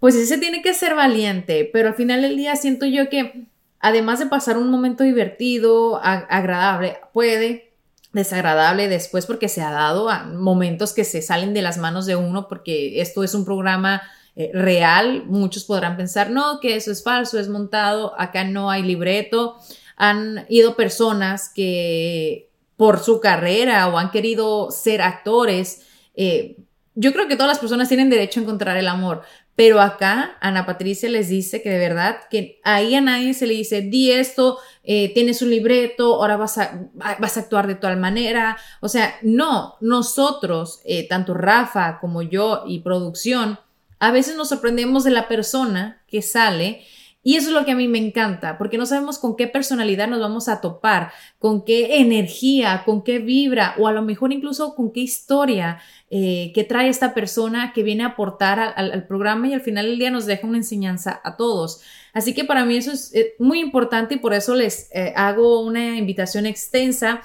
pues 0.00 0.16
ese 0.16 0.38
tiene 0.38 0.62
que 0.62 0.74
ser 0.74 0.94
valiente, 0.94 1.68
pero 1.72 1.88
al 1.88 1.94
final 1.94 2.22
del 2.22 2.36
día 2.36 2.56
siento 2.56 2.86
yo 2.86 3.08
que 3.08 3.46
además 3.78 4.18
de 4.18 4.26
pasar 4.26 4.58
un 4.58 4.70
momento 4.70 5.04
divertido, 5.04 6.00
agradable, 6.02 6.98
puede 7.12 7.72
desagradable 8.12 8.88
después 8.88 9.26
porque 9.26 9.48
se 9.48 9.62
ha 9.62 9.70
dado 9.70 10.10
a 10.10 10.24
momentos 10.24 10.92
que 10.92 11.04
se 11.04 11.22
salen 11.22 11.54
de 11.54 11.62
las 11.62 11.78
manos 11.78 12.06
de 12.06 12.16
uno 12.16 12.46
porque 12.48 13.00
esto 13.00 13.24
es 13.24 13.34
un 13.34 13.44
programa 13.44 14.02
eh, 14.36 14.50
real. 14.54 15.24
Muchos 15.26 15.64
podrán 15.64 15.96
pensar, 15.96 16.30
no, 16.30 16.60
que 16.60 16.76
eso 16.76 16.92
es 16.92 17.02
falso, 17.02 17.38
es 17.38 17.48
montado, 17.48 18.18
acá 18.18 18.44
no 18.44 18.70
hay 18.70 18.82
libreto. 18.82 19.56
Han 19.96 20.46
ido 20.48 20.76
personas 20.76 21.50
que 21.54 22.50
por 22.76 22.98
su 22.98 23.20
carrera 23.20 23.88
o 23.88 23.98
han 23.98 24.10
querido 24.10 24.70
ser 24.70 25.02
actores. 25.02 25.86
Eh, 26.14 26.56
yo 26.94 27.12
creo 27.12 27.28
que 27.28 27.36
todas 27.36 27.48
las 27.48 27.58
personas 27.58 27.88
tienen 27.88 28.10
derecho 28.10 28.40
a 28.40 28.42
encontrar 28.42 28.76
el 28.76 28.88
amor, 28.88 29.22
pero 29.54 29.80
acá 29.80 30.36
Ana 30.40 30.66
Patricia 30.66 31.08
les 31.08 31.28
dice 31.28 31.62
que 31.62 31.70
de 31.70 31.78
verdad 31.78 32.20
que 32.30 32.60
ahí 32.64 32.94
a 32.94 33.00
nadie 33.00 33.34
se 33.34 33.46
le 33.46 33.54
dice, 33.54 33.82
di 33.82 34.10
esto, 34.10 34.58
eh, 34.82 35.12
tienes 35.14 35.42
un 35.42 35.50
libreto, 35.50 36.16
ahora 36.16 36.36
vas 36.36 36.58
a, 36.58 36.88
vas 36.94 37.36
a 37.36 37.40
actuar 37.40 37.66
de 37.66 37.74
tal 37.74 37.98
manera. 37.98 38.56
O 38.80 38.88
sea, 38.88 39.14
no, 39.22 39.76
nosotros, 39.80 40.80
eh, 40.84 41.06
tanto 41.06 41.34
Rafa 41.34 41.98
como 42.00 42.22
yo 42.22 42.64
y 42.66 42.80
producción, 42.80 43.58
a 43.98 44.10
veces 44.10 44.36
nos 44.36 44.48
sorprendemos 44.48 45.04
de 45.04 45.10
la 45.10 45.28
persona 45.28 46.02
que 46.08 46.22
sale 46.22 46.82
y 47.24 47.36
eso 47.36 47.48
es 47.48 47.54
lo 47.54 47.64
que 47.64 47.70
a 47.70 47.76
mí 47.76 47.86
me 47.86 47.98
encanta, 47.98 48.58
porque 48.58 48.78
no 48.78 48.84
sabemos 48.84 49.18
con 49.18 49.36
qué 49.36 49.46
personalidad 49.46 50.08
nos 50.08 50.18
vamos 50.18 50.48
a 50.48 50.60
topar, 50.60 51.12
con 51.38 51.64
qué 51.64 52.00
energía, 52.00 52.82
con 52.84 53.04
qué 53.04 53.20
vibra, 53.20 53.76
o 53.78 53.86
a 53.86 53.92
lo 53.92 54.02
mejor 54.02 54.32
incluso 54.32 54.74
con 54.74 54.92
qué 54.92 55.00
historia 55.00 55.80
eh, 56.10 56.50
que 56.52 56.64
trae 56.64 56.88
esta 56.88 57.14
persona 57.14 57.72
que 57.72 57.84
viene 57.84 58.02
a 58.02 58.08
aportar 58.08 58.58
al, 58.58 59.06
programa 59.06 59.46
y 59.46 59.54
al 59.54 59.60
final 59.60 59.86
del 59.86 60.00
día 60.00 60.10
nos 60.10 60.26
deja 60.26 60.48
una 60.48 60.58
enseñanza 60.58 61.20
a 61.22 61.36
todos. 61.36 61.82
Así 62.12 62.34
que 62.34 62.44
para 62.44 62.64
mí 62.64 62.76
eso 62.76 62.90
es 62.90 63.14
eh, 63.14 63.34
muy 63.38 63.60
importante 63.60 64.16
y 64.16 64.18
por 64.18 64.34
eso 64.34 64.56
les 64.56 64.90
eh, 64.92 65.12
hago 65.14 65.60
una 65.60 65.96
invitación 65.96 66.44
extensa, 66.44 67.22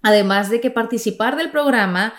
además 0.00 0.48
de 0.48 0.62
que 0.62 0.70
participar 0.70 1.36
del 1.36 1.50
programa 1.50 2.14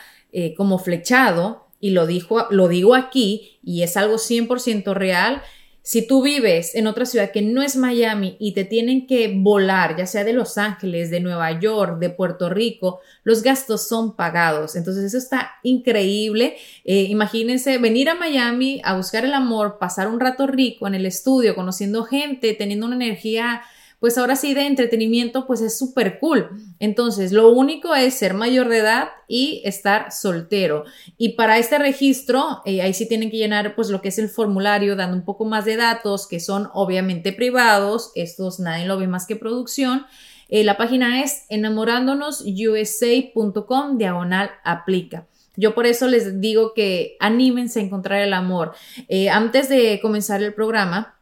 como 0.57 0.77
flechado, 0.77 1.69
y 1.79 1.89
lo, 1.89 2.05
dijo, 2.05 2.45
lo 2.51 2.67
digo 2.67 2.93
aquí, 2.93 3.57
y 3.63 3.81
es 3.81 3.97
algo 3.97 4.15
100% 4.15 4.93
real, 4.93 5.41
si 5.81 6.05
tú 6.05 6.21
vives 6.21 6.75
en 6.75 6.88
otra 6.88 7.05
ciudad 7.05 7.31
que 7.31 7.41
no 7.41 7.62
es 7.62 7.75
Miami 7.75 8.36
y 8.39 8.53
te 8.53 8.63
tienen 8.63 9.07
que 9.07 9.33
volar, 9.36 9.95
ya 9.98 10.05
sea 10.05 10.24
de 10.24 10.33
Los 10.33 10.57
Ángeles, 10.57 11.09
de 11.09 11.19
Nueva 11.19 11.59
York, 11.59 12.00
de 12.00 12.09
Puerto 12.09 12.50
Rico, 12.50 13.00
los 13.24 13.41
gastos 13.41 13.88
son 13.88 14.15
pagados. 14.15 14.75
Entonces 14.75 15.05
eso 15.05 15.17
está 15.17 15.53
increíble. 15.63 16.57
Eh, 16.83 17.03
imagínense 17.03 17.77
venir 17.77 18.09
a 18.09 18.15
Miami 18.15 18.81
a 18.83 18.95
buscar 18.95 19.25
el 19.25 19.33
amor, 19.33 19.77
pasar 19.79 20.07
un 20.07 20.19
rato 20.19 20.48
rico 20.48 20.88
en 20.88 20.95
el 20.95 21.05
estudio, 21.05 21.55
conociendo 21.55 22.03
gente, 22.03 22.53
teniendo 22.53 22.86
una 22.86 22.95
energía 22.95 23.62
pues 24.00 24.18
ahora 24.18 24.36
sí 24.36 24.53
de 24.53 24.65
entretenimiento, 24.65 25.46
pues 25.46 25.62
es 25.62 25.77
súper 25.77 26.20
cool. 26.20 26.50
Entonces, 26.79 27.32
lo 27.32 27.51
único 27.51 27.94
es 27.96 28.13
ser 28.13 28.34
mayor 28.34 28.70
de 28.70 28.77
edad 28.77 29.10
y 29.27 29.62
estar 29.65 30.12
soltero. 30.12 30.86
Y 31.18 31.34
para 31.34 31.58
este 31.58 31.79
registro, 31.79 32.62
eh, 32.65 32.82
ahí 32.82 32.94
sí 32.94 33.08
tienen 33.08 33.29
que 33.29 33.38
llenar 33.38 33.75
pues 33.75 33.89
lo 33.89 34.01
que 34.01 34.10
es 34.10 34.20
el 34.20 34.29
formulario, 34.29 34.96
dando 34.96 35.18
un 35.18 35.25
poco 35.25 35.46
más 35.46 35.65
de 35.65 35.75
datos 35.75 36.27
que 36.27 36.39
son 36.39 36.70
obviamente 36.74 37.34
privados. 37.34 38.12
Estos 38.15 38.60
nadie 38.60 38.86
lo 38.86 38.98
ve 38.98 39.08
más 39.08 39.27
que 39.27 39.36
producción. 39.36 40.06
Eh, 40.48 40.63
la 40.63 40.77
página 40.77 41.22
es 41.22 41.44
enamorándonosusa.com 41.50 43.98
diagonal 43.98 44.51
aplica. 44.63 45.27
Yo 45.56 45.75
por 45.75 45.86
eso 45.86 46.08
les 46.08 46.39
digo 46.39 46.74
que 46.74 47.18
anímense 47.20 47.82
a 47.82 47.84
encontrar 47.84 48.22
el 48.22 48.34
amor. 48.34 48.74
Eh, 49.10 49.29
antes 49.29 49.68
de 49.68 50.00
comenzar 50.01 50.41
el 50.41 50.53
programa, 50.53 51.20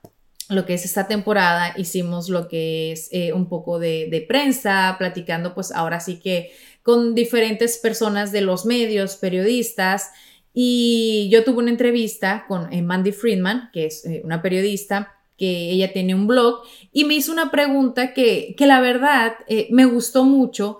lo 0.49 0.65
que 0.65 0.73
es 0.73 0.85
esta 0.85 1.07
temporada, 1.07 1.73
hicimos 1.77 2.29
lo 2.29 2.47
que 2.47 2.91
es 2.91 3.09
eh, 3.11 3.33
un 3.33 3.49
poco 3.49 3.79
de, 3.79 4.25
prensa, 4.27 4.95
platicando 4.97 5.53
pues 5.53 5.71
ahora 5.71 5.99
sí 5.99 6.19
que 6.19 6.51
con 6.83 7.15
diferentes 7.15 7.77
personas 7.77 8.31
de 8.31 8.41
los 8.41 8.65
medios, 8.65 9.17
periodistas, 9.17 10.11
y 10.53 11.27
yo 11.31 11.43
tuve 11.43 11.57
una 11.57 11.71
entrevista 11.71 12.45
con 12.47 12.71
eh, 12.73 12.81
Mandy 12.81 13.11
Friedman, 13.11 13.69
que 13.73 13.85
es 13.87 14.05
eh, 14.05 14.21
una 14.23 14.41
periodista, 14.41 15.13
que 15.37 15.69
ella 15.69 15.93
tiene 15.93 16.15
un 16.15 16.27
blog, 16.27 16.61
y 16.91 17.03
me 17.03 17.13
hizo 17.13 17.31
una 17.31 17.51
pregunta 17.51 18.13
que, 18.13 18.55
que 18.57 18.65
la 18.65 18.79
verdad 18.79 19.33
me 19.69 19.85
gustó 19.85 20.23
mucho. 20.23 20.79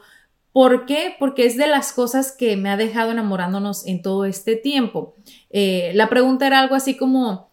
¿Por 0.52 0.88
qué? 0.88 1.16
Porque 1.20 1.46
es 1.46 1.58
de 1.58 1.68
las 1.68 1.94
cosas 1.94 2.32
que 2.32 2.58
me 2.58 2.72
ha 2.72 2.78
dejado 2.78 3.12
enamorándonos 3.12 3.86
en 3.86 4.02
todo 4.02 4.26
este 4.26 4.56
tiempo. 4.56 5.16
la 5.52 6.10
pregunta 6.10 6.48
era 6.48 6.60
algo 6.60 6.74
así 6.74 6.98
como, 6.98 7.47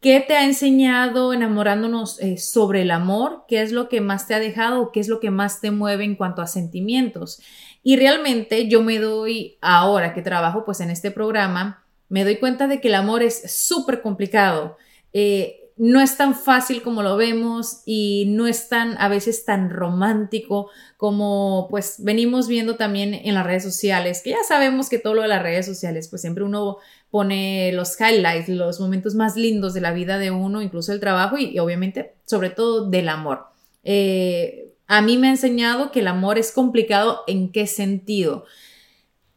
¿Qué 0.00 0.20
te 0.20 0.36
ha 0.36 0.44
enseñado 0.44 1.32
enamorándonos 1.32 2.20
eh, 2.20 2.38
sobre 2.38 2.82
el 2.82 2.92
amor? 2.92 3.44
¿Qué 3.48 3.62
es 3.62 3.72
lo 3.72 3.88
que 3.88 4.00
más 4.00 4.28
te 4.28 4.34
ha 4.34 4.38
dejado? 4.38 4.92
¿Qué 4.92 5.00
es 5.00 5.08
lo 5.08 5.18
que 5.18 5.30
más 5.30 5.60
te 5.60 5.72
mueve 5.72 6.04
en 6.04 6.14
cuanto 6.14 6.40
a 6.40 6.46
sentimientos? 6.46 7.40
Y 7.82 7.96
realmente 7.96 8.68
yo 8.68 8.82
me 8.82 9.00
doy, 9.00 9.58
ahora 9.60 10.14
que 10.14 10.22
trabajo 10.22 10.64
pues 10.64 10.80
en 10.80 10.90
este 10.90 11.10
programa, 11.10 11.84
me 12.08 12.22
doy 12.22 12.36
cuenta 12.36 12.68
de 12.68 12.80
que 12.80 12.88
el 12.88 12.94
amor 12.94 13.24
es 13.24 13.52
súper 13.52 14.00
complicado. 14.00 14.76
Eh, 15.12 15.68
no 15.78 16.00
es 16.00 16.16
tan 16.16 16.34
fácil 16.34 16.82
como 16.82 17.02
lo 17.02 17.16
vemos 17.16 17.82
y 17.86 18.26
no 18.28 18.48
es 18.48 18.68
tan 18.68 18.96
a 18.98 19.08
veces 19.08 19.44
tan 19.44 19.70
romántico 19.70 20.70
como 20.96 21.68
pues 21.70 21.96
venimos 21.98 22.48
viendo 22.48 22.74
también 22.76 23.14
en 23.14 23.34
las 23.34 23.46
redes 23.46 23.62
sociales, 23.62 24.20
que 24.22 24.30
ya 24.30 24.42
sabemos 24.46 24.88
que 24.88 24.98
todo 24.98 25.14
lo 25.14 25.22
de 25.22 25.28
las 25.28 25.42
redes 25.42 25.66
sociales 25.66 26.08
pues 26.08 26.20
siempre 26.20 26.42
uno 26.42 26.78
pone 27.10 27.72
los 27.72 27.98
highlights, 28.00 28.48
los 28.48 28.80
momentos 28.80 29.14
más 29.14 29.36
lindos 29.36 29.74
de 29.74 29.80
la 29.80 29.92
vida 29.92 30.18
de 30.18 30.30
uno, 30.30 30.62
incluso 30.62 30.92
el 30.92 31.00
trabajo 31.00 31.38
y, 31.38 31.58
obviamente 31.58 32.14
sobre 32.26 32.50
todo 32.50 32.90
del 32.90 33.08
amor. 33.08 33.46
Eh, 33.84 34.74
a 34.86 35.02
mí 35.02 35.16
me 35.16 35.28
ha 35.28 35.30
enseñado 35.30 35.90
que 35.92 36.00
el 36.00 36.08
amor 36.08 36.38
es 36.38 36.52
complicado 36.52 37.22
en 37.26 37.52
qué 37.52 37.66
sentido. 37.66 38.44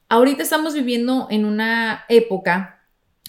Ahorita 0.10 0.44
estamos 0.44 0.74
viviendo 0.74 1.28
en 1.30 1.46
una 1.46 2.06
época 2.10 2.82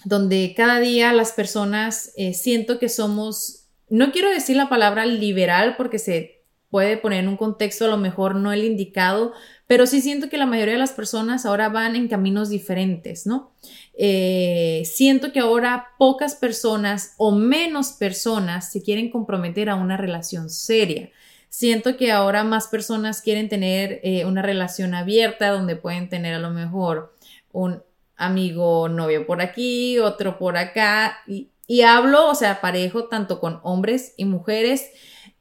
donde 0.04 0.54
cada 0.56 0.80
día 0.80 1.12
las 1.12 1.32
personas 1.32 2.12
eh, 2.16 2.34
siento 2.34 2.78
que 2.78 2.88
somos, 2.88 3.68
no 3.88 4.10
quiero 4.10 4.30
decir 4.30 4.56
la 4.56 4.68
palabra 4.68 5.06
liberal 5.06 5.76
porque 5.76 5.98
se 5.98 6.42
puede 6.70 6.96
poner 6.96 7.20
en 7.20 7.28
un 7.28 7.36
contexto 7.36 7.84
a 7.84 7.88
lo 7.88 7.98
mejor 7.98 8.34
no 8.34 8.52
el 8.52 8.64
indicado, 8.64 9.32
pero 9.66 9.86
sí 9.86 10.00
siento 10.00 10.28
que 10.28 10.38
la 10.38 10.46
mayoría 10.46 10.74
de 10.74 10.80
las 10.80 10.92
personas 10.92 11.44
ahora 11.44 11.68
van 11.68 11.96
en 11.96 12.08
caminos 12.08 12.48
diferentes, 12.48 13.26
¿no? 13.26 13.52
Eh, 13.94 14.82
siento 14.86 15.32
que 15.32 15.40
ahora 15.40 15.88
pocas 15.98 16.34
personas 16.34 17.14
o 17.18 17.32
menos 17.32 17.92
personas 17.92 18.72
se 18.72 18.82
quieren 18.82 19.10
comprometer 19.10 19.68
a 19.68 19.74
una 19.74 19.96
relación 19.96 20.48
seria. 20.50 21.10
Siento 21.48 21.98
que 21.98 22.10
ahora 22.10 22.44
más 22.44 22.68
personas 22.68 23.20
quieren 23.20 23.50
tener 23.50 24.00
eh, 24.02 24.24
una 24.24 24.40
relación 24.40 24.94
abierta 24.94 25.50
donde 25.50 25.76
pueden 25.76 26.08
tener 26.08 26.34
a 26.34 26.38
lo 26.38 26.50
mejor 26.50 27.14
un 27.52 27.82
amigo 28.16 28.88
novio 28.88 29.26
por 29.26 29.42
aquí, 29.42 29.98
otro 29.98 30.38
por 30.38 30.56
acá, 30.56 31.18
y, 31.26 31.50
hablo, 31.82 32.28
o 32.30 32.34
sea, 32.34 32.60
parejo 32.60 33.04
tanto 33.08 33.40
con 33.40 33.60
hombres 33.62 34.14
y 34.16 34.24
mujeres, 34.24 34.90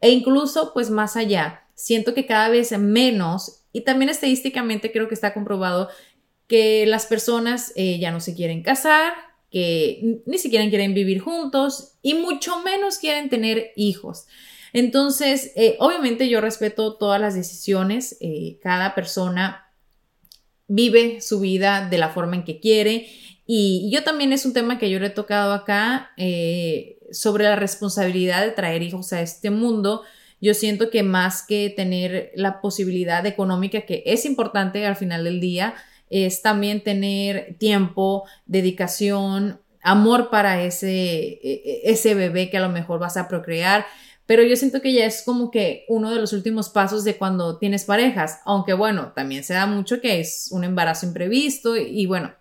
e 0.02 0.10
incluso 0.10 0.74
pues 0.74 0.90
más 0.90 1.16
allá. 1.16 1.64
Siento 1.76 2.14
que 2.14 2.26
cada 2.26 2.50
vez 2.50 2.78
menos, 2.78 3.64
y 3.72 3.82
también 3.82 4.10
estadísticamente 4.10 4.92
creo 4.92 5.08
que 5.08 5.16
está 5.16 5.34
comprobado 5.34 5.90
que 6.52 6.86
las 6.86 7.06
personas 7.06 7.72
eh, 7.78 7.98
ya 7.98 8.12
no 8.12 8.20
se 8.20 8.36
quieren 8.36 8.62
casar, 8.62 9.14
que 9.50 10.20
ni 10.26 10.38
siquiera 10.38 10.68
quieren 10.68 10.94
vivir 10.94 11.22
juntos 11.22 11.94
y 12.02 12.14
mucho 12.14 12.60
menos 12.60 12.98
quieren 12.98 13.30
tener 13.30 13.72
hijos. 13.78 14.26
Entonces, 14.74 15.54
eh, 15.56 15.78
obviamente 15.80 16.28
yo 16.28 16.42
respeto 16.42 16.98
todas 16.98 17.22
las 17.22 17.36
decisiones, 17.36 18.18
eh, 18.20 18.60
cada 18.62 18.96
persona 18.96 19.72
vive 20.68 21.22
su 21.22 21.40
vida 21.40 21.88
de 21.90 21.98
la 21.98 22.10
forma 22.10 22.36
en 22.36 22.44
que 22.44 22.60
quiere. 22.60 23.08
Y 23.46 23.90
yo 23.94 24.04
también 24.04 24.34
es 24.34 24.46
un 24.46 24.52
tema 24.52 24.78
que 24.78 24.90
yo 24.90 25.00
le 25.00 25.08
he 25.08 25.12
tocado 25.12 25.54
acá 25.54 26.12
sobre 27.14 27.46
la 27.46 27.56
responsabilidad 27.56 28.44
de 28.44 28.52
traer 28.52 28.82
hijos 28.82 29.14
a 29.14 29.22
este 29.22 29.52
mundo. 29.52 30.04
Yo 30.42 30.54
siento 30.54 30.90
que 30.90 31.04
más 31.04 31.44
que 31.44 31.70
tener 31.70 32.34
la 32.36 32.60
posibilidad 32.60 33.26
económica, 33.26 33.82
que 33.82 34.04
es 34.06 34.26
importante 34.26 34.86
al 34.86 34.98
final 34.98 35.24
del 35.24 35.40
día, 35.40 35.76
es 36.12 36.42
también 36.42 36.84
tener 36.84 37.56
tiempo, 37.58 38.26
dedicación, 38.46 39.60
amor 39.82 40.30
para 40.30 40.62
ese, 40.64 40.92
e, 40.92 41.40
e, 41.44 41.82
ese 41.86 42.14
bebé 42.14 42.50
que 42.50 42.58
a 42.58 42.62
lo 42.62 42.70
mejor 42.70 43.00
vas 43.00 43.18
a 43.18 43.28
procrear. 43.28 43.86
Pero 44.26 44.44
yo 44.44 44.56
siento 44.56 44.82
que 44.82 44.94
ya 44.94 45.06
es 45.06 45.24
como 45.24 45.52
que 45.52 45.86
uno 45.90 46.12
de 46.12 46.20
los 46.20 46.32
últimos 46.32 46.70
pasos 46.70 47.04
de 47.04 47.18
cuando 47.18 47.58
tienes 47.58 47.86
parejas, 47.86 48.40
aunque 48.46 48.74
bueno, 48.74 49.12
también 49.16 49.44
se 49.44 49.54
da 49.54 49.66
mucho 49.66 50.00
que 50.00 50.20
es 50.20 50.50
un 50.52 50.64
embarazo 50.64 51.06
imprevisto 51.06 51.76
y, 51.76 52.06
bueno, 52.06 52.34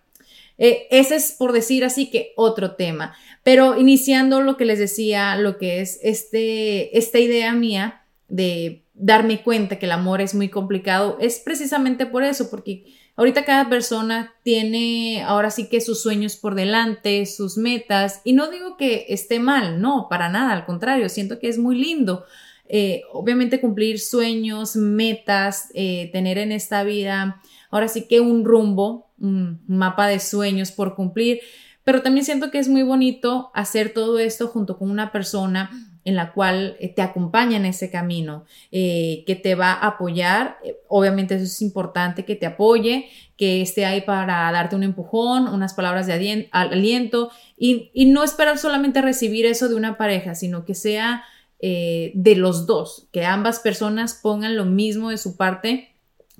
eh, 0.57 0.87
ese 0.91 1.15
es 1.15 1.31
por 1.31 1.51
decir 1.53 1.83
así 1.83 2.09
que 2.09 2.33
otro 2.37 2.75
tema, 2.75 3.15
pero 3.43 3.77
iniciando 3.79 4.41
lo 4.41 4.57
que 4.57 4.65
les 4.65 4.79
decía, 4.79 5.35
lo 5.35 5.57
que 5.57 5.81
es 5.81 5.99
este, 6.03 6.97
esta 6.97 7.19
idea 7.19 7.51
mía 7.53 8.03
de 8.27 8.85
darme 8.93 9.41
cuenta 9.41 9.79
que 9.79 9.87
el 9.87 9.91
amor 9.91 10.21
es 10.21 10.35
muy 10.35 10.49
complicado, 10.49 11.17
es 11.19 11.39
precisamente 11.39 12.05
por 12.05 12.23
eso, 12.23 12.49
porque 12.51 12.85
Ahorita 13.15 13.45
cada 13.45 13.69
persona 13.69 14.33
tiene 14.43 15.23
ahora 15.23 15.51
sí 15.51 15.69
que 15.69 15.81
sus 15.81 16.01
sueños 16.01 16.37
por 16.37 16.55
delante, 16.55 17.25
sus 17.25 17.57
metas, 17.57 18.21
y 18.23 18.33
no 18.33 18.49
digo 18.49 18.77
que 18.77 19.05
esté 19.09 19.39
mal, 19.39 19.81
no, 19.81 20.07
para 20.09 20.29
nada, 20.29 20.53
al 20.53 20.65
contrario, 20.65 21.09
siento 21.09 21.39
que 21.39 21.49
es 21.49 21.57
muy 21.57 21.77
lindo. 21.77 22.25
Eh, 22.67 23.01
obviamente 23.11 23.59
cumplir 23.59 23.99
sueños, 23.99 24.77
metas, 24.77 25.69
eh, 25.73 26.09
tener 26.13 26.37
en 26.37 26.53
esta 26.53 26.83
vida, 26.83 27.41
ahora 27.69 27.89
sí 27.89 28.07
que 28.07 28.21
un 28.21 28.45
rumbo, 28.45 29.11
un 29.19 29.61
mapa 29.67 30.07
de 30.07 30.19
sueños 30.19 30.71
por 30.71 30.95
cumplir, 30.95 31.41
pero 31.83 32.01
también 32.01 32.25
siento 32.25 32.49
que 32.49 32.59
es 32.59 32.69
muy 32.69 32.83
bonito 32.83 33.51
hacer 33.53 33.93
todo 33.93 34.19
esto 34.19 34.47
junto 34.47 34.77
con 34.77 34.89
una 34.89 35.11
persona 35.11 35.90
en 36.03 36.15
la 36.15 36.33
cual 36.33 36.77
eh, 36.79 36.89
te 36.89 37.01
acompaña 37.01 37.57
en 37.57 37.65
ese 37.65 37.91
camino, 37.91 38.45
eh, 38.71 39.23
que 39.27 39.35
te 39.35 39.55
va 39.55 39.73
a 39.73 39.87
apoyar. 39.87 40.57
Eh, 40.63 40.77
obviamente 40.87 41.35
eso 41.35 41.45
es 41.45 41.61
importante, 41.61 42.25
que 42.25 42.35
te 42.35 42.45
apoye, 42.45 43.09
que 43.37 43.61
esté 43.61 43.85
ahí 43.85 44.01
para 44.01 44.51
darte 44.51 44.75
un 44.75 44.83
empujón, 44.83 45.47
unas 45.47 45.73
palabras 45.73 46.07
de 46.07 46.49
aliento 46.51 47.31
y, 47.57 47.91
y 47.93 48.05
no 48.05 48.23
esperar 48.23 48.57
solamente 48.57 49.01
recibir 49.01 49.45
eso 49.45 49.69
de 49.69 49.75
una 49.75 49.97
pareja, 49.97 50.35
sino 50.35 50.65
que 50.65 50.75
sea 50.75 51.23
de 51.63 52.33
los 52.37 52.65
dos, 52.65 53.07
que 53.11 53.23
ambas 53.23 53.59
personas 53.59 54.15
pongan 54.15 54.55
lo 54.57 54.65
mismo 54.65 55.11
de 55.11 55.19
su 55.19 55.37
parte 55.37 55.93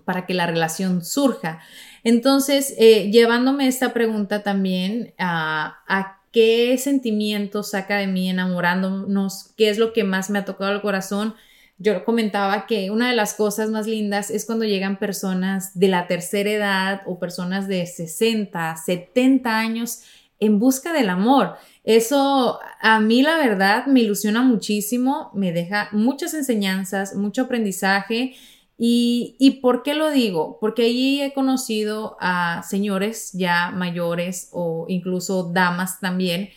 para 0.03 0.25
que 0.25 0.33
la 0.33 0.47
relación 0.47 1.05
surja. 1.05 1.59
Entonces, 2.03 2.75
llevándome 2.75 3.67
esta 3.67 3.93
pregunta 3.93 4.41
también 4.41 5.13
a, 5.19 5.77
a 5.87 6.20
qué 6.31 6.77
sentimientos 6.77 7.71
saca 7.71 7.97
de 7.97 8.07
mí 8.07 8.29
enamorándonos, 8.29 9.53
qué 9.57 9.69
es 9.69 9.77
lo 9.77 9.93
que 9.93 10.03
más 10.03 10.29
me 10.29 10.39
ha 10.39 10.45
tocado 10.45 10.71
el 10.71 10.81
corazón. 10.81 11.35
Yo 11.77 12.05
comentaba 12.05 12.67
que 12.67 12.91
una 12.91 13.09
de 13.09 13.15
las 13.15 13.33
cosas 13.33 13.69
más 13.69 13.88
lindas 13.88 14.29
es 14.29 14.45
cuando 14.45 14.65
llegan 14.65 15.00
personas 15.00 15.77
de 15.77 15.88
la 15.88 16.07
tercera 16.07 16.51
edad 16.51 17.01
o 17.05 17.19
personas 17.19 17.67
de 17.67 17.85
60, 17.85 18.75
70 18.77 19.57
años 19.57 20.03
en 20.39 20.59
busca 20.59 20.93
del 20.93 21.09
amor. 21.09 21.55
Eso 21.83 22.59
a 22.79 23.00
mí 23.00 23.21
la 23.23 23.38
verdad 23.38 23.85
me 23.85 24.01
ilusiona 24.01 24.41
muchísimo, 24.41 25.31
me 25.33 25.51
deja 25.51 25.89
muchas 25.91 26.33
enseñanzas, 26.33 27.15
mucho 27.15 27.43
aprendizaje 27.43 28.35
¿Y, 28.83 29.59
por 29.61 29.83
qué 29.83 29.93
lo 29.93 30.09
digo? 30.09 30.57
Porque 30.59 30.85
allí 30.85 31.21
he 31.21 31.33
conocido 31.33 32.17
a 32.19 32.63
señores 32.63 33.31
ya 33.31 33.69
mayores 33.69 34.50
o 34.53 34.88
incluso 34.89 35.51
damas 35.53 36.00
también 36.00 36.50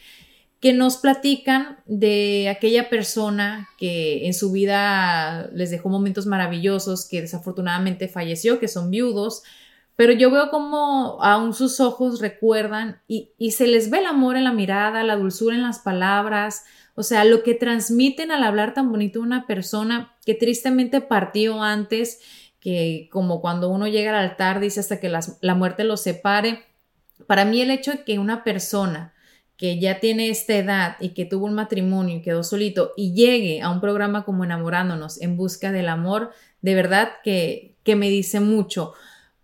que 0.58 0.72
nos 0.72 0.96
platican 0.96 1.80
de 1.84 2.48
aquella 2.48 2.88
persona 2.88 3.68
que 3.76 4.26
en 4.26 4.32
su 4.32 4.50
vida 4.52 5.50
les 5.52 5.70
dejó 5.70 5.90
momentos 5.90 6.24
maravillosos, 6.24 7.06
que 7.06 7.20
desafortunadamente 7.20 8.08
falleció, 8.08 8.58
que 8.58 8.68
son 8.68 8.90
viudos, 8.90 9.42
pero 9.94 10.14
yo 10.14 10.30
veo 10.30 10.48
como 10.48 11.22
aún 11.22 11.52
sus 11.52 11.78
ojos 11.78 12.22
recuerdan 12.22 13.02
y, 13.06 13.32
y 13.36 13.50
se 13.50 13.66
les 13.66 13.90
ve 13.90 13.98
el 13.98 14.06
amor 14.06 14.38
en 14.38 14.44
la 14.44 14.52
mirada, 14.52 15.02
la 15.02 15.16
dulzura 15.16 15.56
en 15.56 15.62
las 15.62 15.80
palabras, 15.80 16.62
o 16.94 17.02
sea, 17.02 17.24
lo 17.24 17.42
que 17.42 17.54
transmiten 17.54 18.30
al 18.30 18.42
hablar 18.42 18.74
tan 18.74 18.90
bonito 18.90 19.20
una 19.20 19.46
persona 19.46 20.16
que 20.24 20.34
tristemente 20.34 21.00
partió 21.00 21.62
antes, 21.62 22.20
que 22.60 23.08
como 23.10 23.40
cuando 23.40 23.68
uno 23.68 23.88
llega 23.88 24.10
al 24.10 24.30
altar 24.30 24.60
dice 24.60 24.80
hasta 24.80 25.00
que 25.00 25.08
la 25.08 25.54
muerte 25.54 25.84
los 25.84 26.02
separe. 26.02 26.64
Para 27.26 27.44
mí 27.44 27.60
el 27.60 27.70
hecho 27.70 27.92
de 27.92 28.04
que 28.04 28.18
una 28.18 28.44
persona 28.44 29.14
que 29.56 29.78
ya 29.78 30.00
tiene 30.00 30.30
esta 30.30 30.56
edad 30.56 30.96
y 31.00 31.10
que 31.10 31.24
tuvo 31.24 31.46
un 31.46 31.54
matrimonio 31.54 32.16
y 32.16 32.22
quedó 32.22 32.42
solito 32.42 32.92
y 32.96 33.14
llegue 33.14 33.60
a 33.62 33.70
un 33.70 33.80
programa 33.80 34.24
como 34.24 34.44
Enamorándonos 34.44 35.20
en 35.20 35.36
busca 35.36 35.70
del 35.70 35.88
amor, 35.88 36.32
de 36.60 36.74
verdad 36.74 37.12
que, 37.22 37.76
que 37.84 37.94
me 37.96 38.10
dice 38.10 38.40
mucho. 38.40 38.94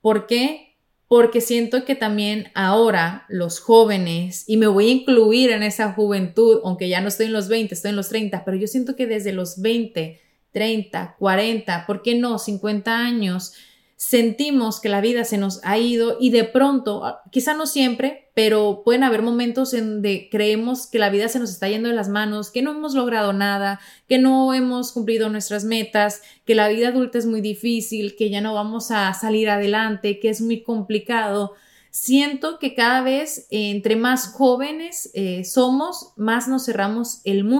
¿Por 0.00 0.26
qué? 0.26 0.69
Porque 1.10 1.40
siento 1.40 1.84
que 1.84 1.96
también 1.96 2.52
ahora 2.54 3.24
los 3.28 3.58
jóvenes, 3.58 4.44
y 4.46 4.56
me 4.56 4.68
voy 4.68 4.86
a 4.86 4.92
incluir 4.92 5.50
en 5.50 5.64
esa 5.64 5.92
juventud, 5.92 6.60
aunque 6.62 6.88
ya 6.88 7.00
no 7.00 7.08
estoy 7.08 7.26
en 7.26 7.32
los 7.32 7.48
20, 7.48 7.74
estoy 7.74 7.88
en 7.88 7.96
los 7.96 8.10
30, 8.10 8.44
pero 8.44 8.56
yo 8.56 8.68
siento 8.68 8.94
que 8.94 9.08
desde 9.08 9.32
los 9.32 9.60
20, 9.60 10.20
30, 10.52 11.16
40, 11.18 11.84
¿por 11.88 12.02
qué 12.02 12.14
no 12.14 12.38
50 12.38 12.96
años? 12.96 13.54
Sentimos 14.02 14.80
que 14.80 14.88
la 14.88 15.02
vida 15.02 15.25
se 15.25 15.37
nos 15.37 15.61
ha 15.62 15.76
ido 15.76 16.16
y 16.19 16.30
de 16.30 16.45
pronto, 16.45 17.04
ah, 17.04 17.21
quizá 17.30 17.52
no 17.52 17.66
siempre, 17.66 18.30
pero 18.33 18.80
pueden 18.83 19.04
haber 19.04 19.21
momentos 19.21 19.75
en 19.75 19.90
donde 19.90 20.28
creemos 20.30 20.87
que 20.87 20.99
la 20.99 21.11
vida 21.11 21.28
se 21.28 21.38
nos 21.38 21.50
está 21.50 21.69
yendo 21.69 21.90
de 21.90 21.95
las 21.95 22.09
manos, 22.09 22.50
que 22.50 22.62
no 22.62 22.71
hemos 22.71 22.95
logrado 22.95 23.35
nada, 23.35 23.78
que 24.09 24.16
no 24.16 24.54
hemos 24.54 24.92
cumplido 24.92 25.28
nuestras 25.28 25.64
metas, 25.64 26.23
que 26.47 26.54
la 26.54 26.69
vida 26.71 26.88
adulta 26.88 27.19
es 27.19 27.26
muy 27.26 27.42
difícil, 27.42 28.16
que 28.16 28.30
ya 28.30 28.40
no 28.40 28.54
vamos 28.54 28.90
a 28.90 29.12
salir 29.12 29.50
adelante, 29.50 30.19
que 30.19 30.30
es 30.30 30.40
muy 30.40 30.62
complicado 30.62 31.52
siento 31.90 32.59
que 32.59 32.75
cada 32.75 33.02
vez 33.02 33.49
eh, 33.50 33.71
entre 33.71 33.97
más 33.97 34.33
jóvenes 34.33 35.11
eh, 35.12 35.45
somos, 35.45 36.14
más 36.16 36.49
nos 36.49 36.64
cerramos 36.64 37.21
el 37.25 37.45
mundo. 37.45 37.59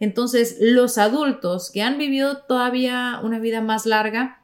Entonces, 0.00 0.56
los 0.60 0.98
adultos 0.98 1.70
que 1.70 1.82
han 1.82 1.98
vivido 1.98 2.38
todavía 2.38 3.20
una 3.22 3.38
vida 3.38 3.60
más 3.60 3.86
larga, 3.86 4.42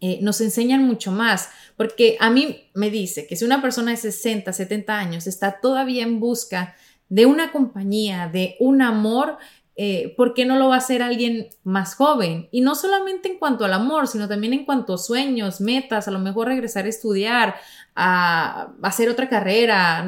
eh, 0.00 0.20
nos 0.22 0.40
enseñan 0.40 0.84
mucho 0.84 1.10
más, 1.10 1.48
porque 1.76 2.16
a 2.20 2.30
mí 2.30 2.68
me 2.74 2.88
dice 2.88 3.26
que 3.26 3.34
si 3.34 3.44
una 3.44 3.60
persona 3.60 3.90
de 3.90 3.96
60, 3.96 4.52
70 4.52 4.96
años 4.96 5.26
está 5.26 5.60
todavía 5.60 6.04
en 6.04 6.20
busca 6.20 6.76
de 7.08 7.26
una 7.26 7.50
compañía, 7.50 8.28
de 8.28 8.56
un 8.60 8.80
amor, 8.82 9.38
eh, 9.80 10.14
¿por 10.16 10.34
qué 10.34 10.44
no 10.44 10.56
lo 10.56 10.68
va 10.68 10.74
a 10.74 10.78
hacer 10.78 11.02
alguien 11.02 11.50
más 11.62 11.94
joven? 11.94 12.48
Y 12.50 12.60
no 12.60 12.74
solamente 12.74 13.28
en 13.28 13.38
cuanto 13.38 13.64
al 13.64 13.72
amor, 13.72 14.08
sino 14.08 14.28
también 14.28 14.52
en 14.52 14.64
cuanto 14.64 14.94
a 14.94 14.98
sueños, 14.98 15.60
metas, 15.60 16.08
a 16.08 16.10
lo 16.10 16.18
mejor 16.18 16.48
regresar 16.48 16.84
a 16.84 16.88
estudiar, 16.88 17.54
a, 17.94 18.72
hacer 18.82 19.08
otra 19.08 19.28
carrera, 19.28 20.04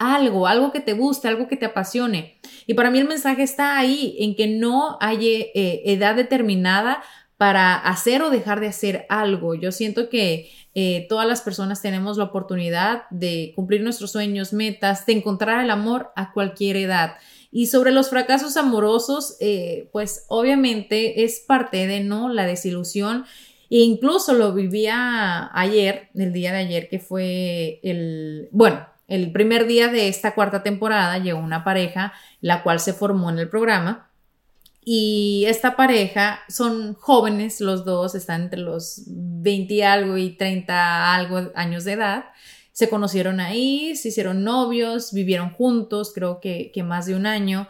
algo, 0.00 0.46
algo 0.48 0.72
que 0.72 0.80
te 0.80 0.94
guste, 0.94 1.28
algo 1.28 1.46
que 1.46 1.56
te 1.56 1.66
apasione. 1.66 2.40
Y 2.66 2.74
para 2.74 2.90
mí 2.90 2.98
el 2.98 3.06
mensaje 3.06 3.42
está 3.42 3.78
ahí, 3.78 4.16
en 4.18 4.34
que 4.34 4.48
no 4.48 4.96
hay 5.00 5.50
eh, 5.54 5.82
edad 5.84 6.16
determinada 6.16 7.02
para 7.36 7.76
hacer 7.76 8.22
o 8.22 8.30
dejar 8.30 8.60
de 8.60 8.68
hacer 8.68 9.06
algo. 9.08 9.54
Yo 9.54 9.72
siento 9.72 10.08
que 10.08 10.50
eh, 10.74 11.06
todas 11.08 11.28
las 11.28 11.42
personas 11.42 11.82
tenemos 11.82 12.16
la 12.16 12.24
oportunidad 12.24 13.02
de 13.10 13.52
cumplir 13.54 13.82
nuestros 13.82 14.12
sueños, 14.12 14.52
metas, 14.54 15.04
de 15.04 15.12
encontrar 15.12 15.62
el 15.62 15.70
amor 15.70 16.12
a 16.16 16.32
cualquier 16.32 16.76
edad. 16.76 17.16
Y 17.52 17.66
sobre 17.66 17.92
los 17.92 18.08
fracasos 18.08 18.56
amorosos, 18.56 19.36
eh, 19.40 19.90
pues 19.92 20.24
obviamente 20.28 21.24
es 21.24 21.40
parte 21.40 21.86
de, 21.86 22.00
¿no? 22.00 22.30
La 22.32 22.46
desilusión. 22.46 23.26
E 23.68 23.78
incluso 23.78 24.32
lo 24.32 24.54
vivía 24.54 25.50
ayer, 25.52 26.08
el 26.14 26.32
día 26.32 26.52
de 26.52 26.58
ayer, 26.58 26.88
que 26.88 27.00
fue 27.00 27.80
el, 27.82 28.48
bueno, 28.50 28.86
el 29.10 29.32
primer 29.32 29.66
día 29.66 29.88
de 29.88 30.08
esta 30.08 30.34
cuarta 30.34 30.62
temporada, 30.62 31.18
llegó 31.18 31.38
una 31.38 31.64
pareja, 31.64 32.14
la 32.40 32.62
cual 32.62 32.80
se 32.80 32.94
formó 32.94 33.28
en 33.28 33.38
el 33.38 33.50
programa 33.50 34.10
y 34.82 35.44
esta 35.46 35.76
pareja 35.76 36.40
son 36.48 36.94
jóvenes, 36.94 37.60
los 37.60 37.84
dos 37.84 38.14
están 38.14 38.42
entre 38.42 38.60
los 38.60 39.02
20 39.06 39.74
y 39.74 39.82
algo 39.82 40.16
y 40.16 40.30
30 40.30 41.14
algo 41.14 41.50
años 41.54 41.84
de 41.84 41.92
edad. 41.92 42.24
Se 42.72 42.88
conocieron 42.88 43.40
ahí, 43.40 43.94
se 43.94 44.08
hicieron 44.08 44.42
novios, 44.42 45.12
vivieron 45.12 45.50
juntos, 45.50 46.12
creo 46.14 46.40
que, 46.40 46.70
que 46.72 46.82
más 46.82 47.06
de 47.06 47.14
un 47.14 47.26
año. 47.26 47.68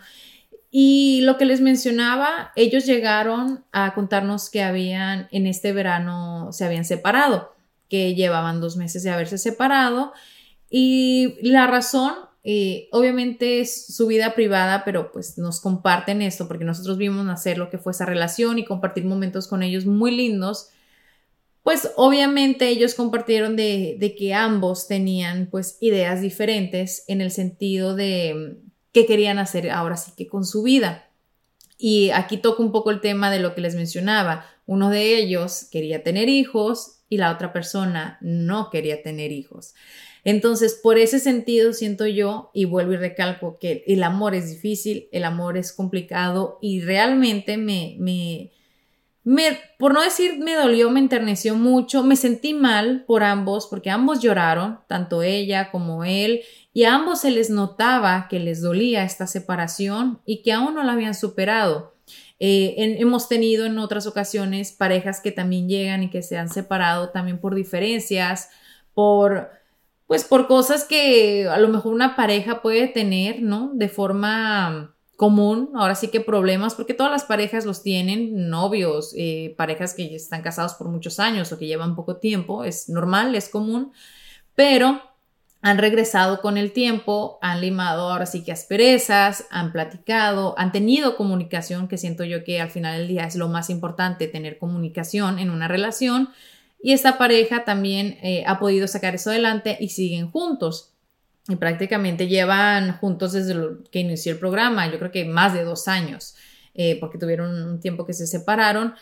Y 0.71 1.23
lo 1.23 1.37
que 1.37 1.47
les 1.47 1.61
mencionaba, 1.61 2.53
ellos 2.55 2.87
llegaron 2.87 3.65
a 3.73 3.93
contarnos 3.95 4.49
que 4.49 4.63
habían, 4.63 5.27
en 5.33 5.49
este 5.49 5.73
verano, 5.73 6.53
se 6.53 6.65
habían 6.65 6.85
separado, 6.85 7.57
que 7.89 8.15
llevaban 8.15 8.61
dos 8.61 8.77
meses 8.77 9.03
de 9.03 9.11
haberse 9.11 9.37
separado. 9.37 10.13
Y 10.71 11.37
la 11.43 11.67
razón 11.67 12.15
eh, 12.43 12.89
obviamente 12.93 13.61
es 13.61 13.95
su 13.95 14.07
vida 14.07 14.35
privada, 14.35 14.85
pero 14.85 15.13
pues 15.13 15.37
nos 15.37 15.61
comparten 15.61 16.23
esto 16.23 16.49
porque 16.49 16.65
nosotros 16.65 16.97
vimos 16.97 17.25
nacer 17.27 17.59
lo 17.59 17.69
que 17.69 17.79
fue 17.79 17.93
esa 17.93 18.07
relación 18.07 18.59
y 18.59 18.65
compartir 18.65 19.05
momentos 19.05 19.47
con 19.47 19.63
ellos 19.63 19.85
muy 19.85 20.15
lindos. 20.15 20.71
Pues 21.63 21.91
obviamente 21.97 22.69
ellos 22.69 22.95
compartieron 22.95 23.57
de, 23.57 24.15
que 24.17 24.33
ambos 24.33 24.89
tenían 24.89 25.49
pues 25.51 25.77
ideas 25.81 26.23
diferentes 26.23 27.05
en 27.09 27.21
el 27.21 27.31
sentido 27.31 27.95
de 27.95 28.57
qué 28.93 29.05
querían 29.05 29.39
hacer 29.39 29.71
ahora 29.71 29.97
sí 29.99 30.13
que 30.17 30.27
con 30.27 30.47
su 30.47 30.63
vida. 30.63 31.11
Y 31.77 32.11
aquí 32.11 32.39
toco 32.39 32.63
un 32.63 32.73
poco 32.73 32.91
el 32.91 33.01
tema 33.01 33.31
de 33.31 33.41
lo 33.41 33.55
que 33.55 33.61
les 33.61 33.75
mencionaba. 33.75 34.47
Uno 34.67 34.89
de 34.91 35.17
ellos 35.17 35.69
quería 35.71 36.03
tener 36.03 36.29
hijos 36.29 37.01
y 37.09 37.19
la 37.19 37.33
otra 37.33 37.53
persona 37.53 38.19
no 38.23 38.71
quería 38.71 39.03
tener 39.03 39.33
hijos. 39.33 39.75
Entonces, 40.25 40.79
por 40.83 40.99
ese 40.99 41.19
sentido, 41.19 41.73
siento 41.73 42.07
yo, 42.07 42.51
y 42.53 42.65
vuelvo 42.67 42.93
y 42.93 42.97
recalco 42.97 43.59
que 43.59 43.85
el 43.87 44.03
amor 44.03 44.35
es 44.35 44.51
difícil, 44.51 45.09
el 45.13 45.25
amor 45.25 45.57
es 45.57 45.73
complicado 45.73 46.59
y 46.61 46.81
realmente 46.83 47.57
me, 47.57 47.97
me, 47.99 48.53
me, 49.25 49.59
por 49.79 49.95
no 49.95 50.03
decir 50.03 50.39
me 50.39 50.55
dolió, 50.55 50.91
me 50.91 51.01
enterneció 51.01 51.55
mucho, 51.55 52.03
me 52.03 52.17
sentí 52.17 52.55
mal 52.55 53.05
por 53.07 53.23
ambos, 53.23 53.67
porque 53.67 53.91
ambos 53.91 54.21
lloraron, 54.21 54.81
tanto 54.89 55.23
ella 55.23 55.71
como 55.71 56.05
él, 56.05 56.43
y 56.73 56.85
a 56.85 56.95
ambos 56.95 57.21
se 57.21 57.31
les 57.31 57.51
notaba 57.51 58.27
que 58.29 58.39
les 58.39 58.61
dolía 58.61 59.05
esta 59.05 59.27
separación 59.27 60.21
y 60.25 60.43
que 60.43 60.53
aún 60.53 60.75
no 60.75 60.83
la 60.83 60.93
habían 60.93 61.15
superado. 61.15 61.95
Eh, 62.39 62.97
hemos 62.99 63.29
tenido 63.29 63.67
en 63.67 63.79
otras 63.79 64.07
ocasiones 64.07 64.73
parejas 64.73 65.21
que 65.21 65.31
también 65.31 65.69
llegan 65.69 66.03
y 66.03 66.11
que 66.11 66.23
se 66.23 66.39
han 66.39 66.49
separado 66.49 67.11
también 67.11 67.39
por 67.39 67.55
diferencias, 67.55 68.49
por, 68.95 69.51
pues 70.11 70.25
por 70.25 70.49
cosas 70.49 70.83
que 70.83 71.47
a 71.47 71.57
lo 71.59 71.69
mejor 71.69 71.95
una 71.95 72.17
pareja 72.17 72.63
puede 72.63 72.89
tener, 72.89 73.43
¿no? 73.43 73.71
De 73.75 73.89
forma 73.89 74.97
común, 75.15 75.71
ahora 75.77 75.95
sí 75.95 76.09
que 76.09 76.21
problemas, 76.21 76.75
porque 76.75 76.95
todas 76.95 77.13
las 77.13 77.23
parejas 77.23 77.65
los 77.65 77.85
tienen, 77.85 78.49
novios, 78.51 79.15
eh, 79.17 79.55
parejas 79.57 79.95
que 79.95 80.13
están 80.17 80.43
casados 80.43 80.75
por 80.75 80.89
muchos 80.89 81.21
años 81.21 81.53
o 81.53 81.61
que 81.61 81.69
llevan 81.69 81.95
poco 81.95 82.17
tiempo, 82.17 82.65
es 82.65 82.89
normal, 82.89 83.37
es 83.37 83.49
común, 83.49 83.93
pero 84.57 85.01
han 85.63 85.79
regresado 85.79 86.41
con 86.41 86.59
el 86.59 86.73
tiempo, 86.73 87.39
han 87.41 87.61
limado 87.61 88.11
ahora 88.11 88.27
sí 88.27 88.43
que 88.43 88.51
asperezas, 88.51 89.47
han 89.49 89.71
platicado, 89.71 90.57
han 90.59 90.73
tenido 90.73 91.17
comunicación, 91.17 91.87
que 91.87 91.99
siento 91.99 92.25
yo 92.25 92.43
que 92.43 92.61
al 92.61 92.71
final 92.71 92.99
del 92.99 93.07
día 93.07 93.27
es 93.27 93.37
lo 93.37 93.47
más 93.47 93.71
importante, 93.71 94.27
tener 94.27 94.59
comunicación 94.59 95.39
en 95.39 95.51
una 95.51 95.69
relación. 95.69 96.31
Y 96.83 96.93
esta 96.93 97.19
pareja 97.19 97.65
también 97.65 98.19
eh, 98.23 98.45
ha 98.47 98.59
podido 98.59 98.89
sacar 98.89 99.15
eso 99.15 99.31
adelante 99.31 99.77
y 99.81 99.91
siguen 99.91 100.31
juntos. 100.31 100.93
Y 101.49 101.57
prácticamente 101.57 102.29
llevan 102.29 102.97
juntos 102.99 103.33
desde 103.33 103.55
que 103.91 104.01
inició 104.01 104.33
el 104.33 104.39
programa, 104.39 104.91
yo 104.91 104.99
creo 104.99 105.11
que 105.11 105.25
más 105.25 105.53
de 105.53 105.65
dos 105.65 105.89
años, 105.89 106.37
eh, 106.75 106.99
porque 107.01 107.19
tuvieron 107.19 107.51
un 107.63 107.81
tiempo 107.81 108.07
que 108.07 108.13
se 108.13 108.27
separaron. 108.27 108.95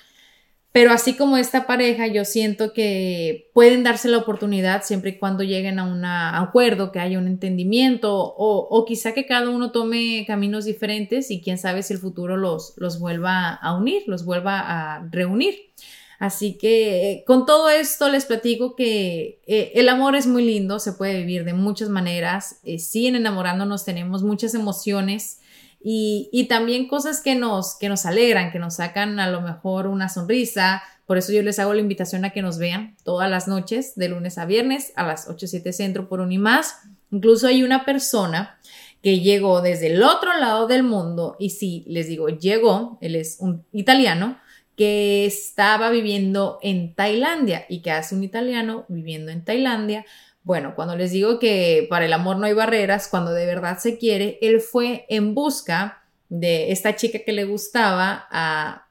Pero 0.72 0.92
así 0.92 1.16
como 1.16 1.36
esta 1.36 1.66
pareja, 1.66 2.06
yo 2.06 2.24
siento 2.24 2.72
que 2.72 3.50
pueden 3.54 3.82
darse 3.82 4.08
la 4.08 4.18
oportunidad 4.18 4.82
siempre 4.84 5.10
y 5.10 5.18
cuando 5.18 5.42
lleguen 5.42 5.78
a 5.78 5.84
un 5.84 6.04
acuerdo, 6.04 6.92
que 6.92 7.00
haya 7.00 7.18
un 7.18 7.26
entendimiento 7.26 8.14
o, 8.14 8.84
quizá 8.86 9.12
que 9.12 9.26
cada 9.26 9.48
uno 9.48 9.72
tome 9.72 10.24
caminos 10.26 10.66
diferentes 10.66 11.30
y 11.30 11.40
quién 11.40 11.58
sabe 11.58 11.82
si 11.82 11.94
el 11.94 11.98
futuro 11.98 12.36
los, 12.36 12.74
los 12.76 13.00
vuelva 13.00 13.54
a 13.54 13.74
unir, 13.76 14.02
los 14.06 14.24
vuelva 14.24 14.60
a 14.60 15.08
reunir. 15.10 15.72
Así 16.18 16.58
que 16.58 17.12
eh, 17.12 17.24
con 17.24 17.46
todo 17.46 17.70
esto 17.70 18.08
les 18.08 18.24
platico 18.24 18.74
que 18.74 19.40
eh, 19.46 19.72
el 19.76 19.88
amor 19.88 20.16
es 20.16 20.26
muy 20.26 20.44
lindo, 20.44 20.80
se 20.80 20.92
puede 20.92 21.18
vivir 21.18 21.44
de 21.44 21.52
muchas 21.52 21.90
maneras. 21.90 22.58
Eh, 22.64 22.80
sí, 22.80 23.06
en 23.06 23.14
enamorándonos 23.14 23.84
tenemos 23.84 24.24
muchas 24.24 24.54
emociones 24.54 25.38
y, 25.80 26.46
también 26.48 26.88
cosas 26.88 27.20
que 27.20 27.36
nos, 27.36 27.76
que 27.76 27.88
nos 27.88 28.04
alegran, 28.04 28.50
que 28.50 28.58
nos 28.58 28.74
sacan 28.76 29.20
a 29.20 29.30
lo 29.30 29.42
mejor 29.42 29.86
una 29.86 30.08
sonrisa. 30.08 30.82
Por 31.06 31.18
eso 31.18 31.32
yo 31.32 31.42
les 31.42 31.60
hago 31.60 31.72
la 31.72 31.80
invitación 31.80 32.24
a 32.24 32.30
que 32.30 32.42
nos 32.42 32.58
vean 32.58 32.96
todas 33.04 33.30
las 33.30 33.46
noches, 33.46 33.94
de 33.94 34.08
lunes 34.08 34.38
a 34.38 34.44
viernes, 34.44 34.92
a 34.96 35.06
las 35.06 35.28
8, 35.28 35.46
7 35.46 35.72
centro 35.72 36.08
por 36.08 36.18
un 36.18 36.32
y 36.32 36.38
más. 36.38 36.80
Incluso 37.12 37.46
hay 37.46 37.62
una 37.62 37.84
persona 37.84 38.58
que 39.02 39.20
llegó 39.20 39.62
desde 39.62 39.86
el 39.86 40.02
otro 40.02 40.36
lado 40.36 40.66
del 40.66 40.82
mundo 40.82 41.36
y 41.38 41.50
sí, 41.50 41.84
les 41.86 42.08
digo, 42.08 42.28
llegó, 42.28 42.98
él 43.00 43.14
es 43.14 43.36
un 43.38 43.64
italiano 43.72 44.36
que 44.78 45.26
estaba 45.26 45.90
viviendo 45.90 46.58
en 46.62 46.94
Tailandia 46.94 47.66
y 47.68 47.82
que 47.82 47.90
hace 47.90 48.14
un 48.14 48.24
italiano 48.24 48.86
viviendo 48.88 49.30
en 49.30 49.44
Tailandia 49.44 50.06
bueno, 50.48 50.74
cuando 50.74 50.96
les 50.96 51.10
digo 51.10 51.38
que 51.38 51.86
para 51.90 52.06
el 52.06 52.12
amor 52.14 52.38
no 52.38 52.46
hay 52.46 52.54
barreras, 52.54 53.08
cuando 53.08 53.32
de 53.32 53.44
verdad 53.44 53.76
se 53.76 53.98
quiere, 53.98 54.38
él 54.40 54.62
fue 54.62 55.04
en 55.10 55.34
busca 55.34 56.02
de 56.30 56.72
esta 56.72 56.96
chica 56.96 57.18
que 57.18 57.32
le 57.32 57.44
gustaba 57.44 58.26
a, 58.30 58.86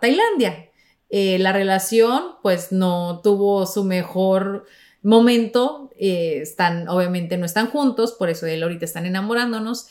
Tailandia. 0.00 0.70
Eh, 1.08 1.40
la 1.40 1.52
relación 1.52 2.36
pues 2.44 2.70
no 2.70 3.22
tuvo 3.24 3.66
su 3.66 3.82
mejor 3.82 4.66
momento, 5.02 5.90
eh, 5.98 6.38
están, 6.42 6.88
obviamente 6.88 7.36
no 7.38 7.44
están 7.44 7.66
juntos, 7.66 8.12
por 8.12 8.30
eso 8.30 8.46
él 8.46 8.62
ahorita 8.62 8.84
están 8.84 9.04
enamorándonos, 9.04 9.88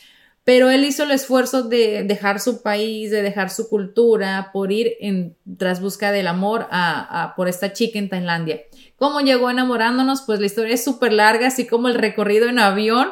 pero 0.50 0.72
él 0.72 0.84
hizo 0.84 1.04
el 1.04 1.12
esfuerzo 1.12 1.62
de 1.62 2.02
dejar 2.02 2.40
su 2.40 2.64
país, 2.64 3.12
de 3.12 3.22
dejar 3.22 3.52
su 3.52 3.70
cultura, 3.70 4.50
por 4.52 4.72
ir 4.72 4.94
en, 5.00 5.38
tras 5.60 5.80
busca 5.80 6.12
del 6.12 6.26
amor 6.26 6.66
a, 6.72 7.34
por 7.36 7.48
esta 7.48 7.72
chica 7.72 8.00
en 8.00 8.10
Tailandia. 8.10 8.62
¿Cómo 8.98 9.22
llegó 9.22 9.52
enamorándonos? 9.52 10.24
Pues 10.24 10.40
la 10.40 10.48
historia 10.48 10.74
es 10.74 10.84
súper 10.84 11.14
larga, 11.14 11.50
así 11.50 11.68
como 11.68 11.88
el 11.88 11.94
recorrido 11.94 12.50
en 12.50 12.58
avión. 12.58 13.10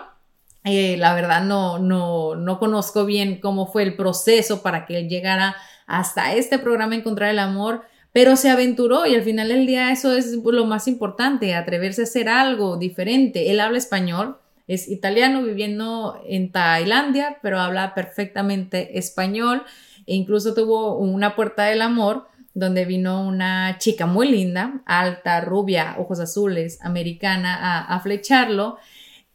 Eh, 0.64 0.98
la 0.98 1.14
verdad 1.14 1.44
no, 1.44 1.78
no, 1.78 2.34
no 2.34 2.58
conozco 2.58 3.06
bien 3.06 3.40
cómo 3.40 3.72
fue 3.72 3.84
el 3.84 3.96
proceso 3.96 4.64
para 4.64 4.88
que 4.88 4.98
él 4.98 5.08
llegara 5.08 5.56
hasta 5.86 6.34
este 6.34 6.58
programa 6.58 6.96
Encontrar 6.96 7.30
el 7.30 7.38
Amor, 7.38 7.84
pero 8.14 8.36
se 8.36 8.50
aventuró 8.50 9.06
y 9.06 9.14
al 9.14 9.22
final 9.22 9.50
del 9.50 9.68
día 9.68 9.92
eso 9.92 10.18
es 10.18 10.34
lo 10.44 10.66
más 10.66 10.88
importante, 10.88 11.54
atreverse 11.54 12.02
a 12.02 12.06
hacer 12.06 12.30
algo 12.30 12.78
diferente. 12.78 13.52
Él 13.52 13.60
habla 13.60 13.78
español, 13.78 14.40
es 14.68 14.88
italiano 14.90 15.44
viviendo 15.44 16.22
en 16.28 16.52
Tailandia, 16.52 17.38
pero 17.42 17.60
habla 17.60 17.96
perfectamente 17.96 18.98
español 18.98 19.64
e 20.06 20.16
incluso 20.16 20.54
tuvo 20.54 20.98
una 20.98 21.36
puerta 21.36 21.66
del 21.66 21.82
amor 21.82 22.28
donde 22.54 22.86
vino 22.86 23.26
una 23.28 23.78
chica 23.78 24.08
muy 24.08 24.30
linda, 24.30 24.82
alta, 24.88 25.42
rubia, 25.42 25.96
ojos 26.00 26.20
azules, 26.20 26.80
americana, 26.82 27.86
a, 27.88 28.00
flecharlo. 28.00 28.78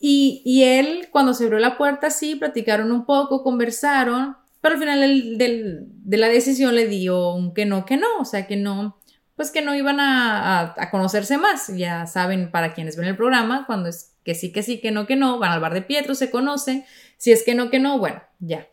Y, 0.00 0.62
él, 0.64 1.08
cuando 1.12 1.32
se 1.32 1.44
abrió 1.44 1.60
la 1.60 1.78
puerta, 1.78 2.10
sí, 2.10 2.34
platicaron 2.34 2.90
un 2.90 3.06
poco, 3.06 3.44
conversaron, 3.44 4.36
pero 4.60 4.74
al 4.74 4.80
final 4.80 5.38
de 5.38 6.16
la 6.16 6.28
decisión 6.28 6.74
le 6.74 6.88
dio 6.88 7.32
un 7.32 7.54
que 7.54 7.64
no, 7.64 7.84
que 7.84 7.96
no, 7.96 8.08
o 8.18 8.24
sea, 8.24 8.48
que 8.48 8.56
no, 8.56 8.98
pues 9.36 9.52
que 9.52 9.62
no 9.62 9.76
iban 9.76 9.98
a, 10.00 10.74
conocerse 10.90 11.38
más. 11.38 11.68
Ya 11.76 12.06
saben, 12.06 12.50
para 12.50 12.74
quienes 12.74 12.96
ven 12.96 13.06
el 13.06 13.16
programa, 13.16 13.66
cuando 13.66 13.88
es 13.88 14.11
que 14.24 14.34
sí, 14.34 14.52
que 14.52 14.62
sí, 14.62 14.80
que 14.80 14.90
no, 14.90 15.06
que 15.06 15.16
no, 15.16 15.38
van 15.38 15.52
al 15.52 15.60
bar 15.60 15.74
de 15.74 15.82
Pietro, 15.82 16.14
se 16.14 16.30
conocen. 16.30 16.84
Si 17.16 17.32
es 17.32 17.42
que 17.42 17.54
no, 17.54 17.70
que 17.70 17.78
no, 17.78 17.98
bueno, 17.98 18.22
ya. 18.40 18.68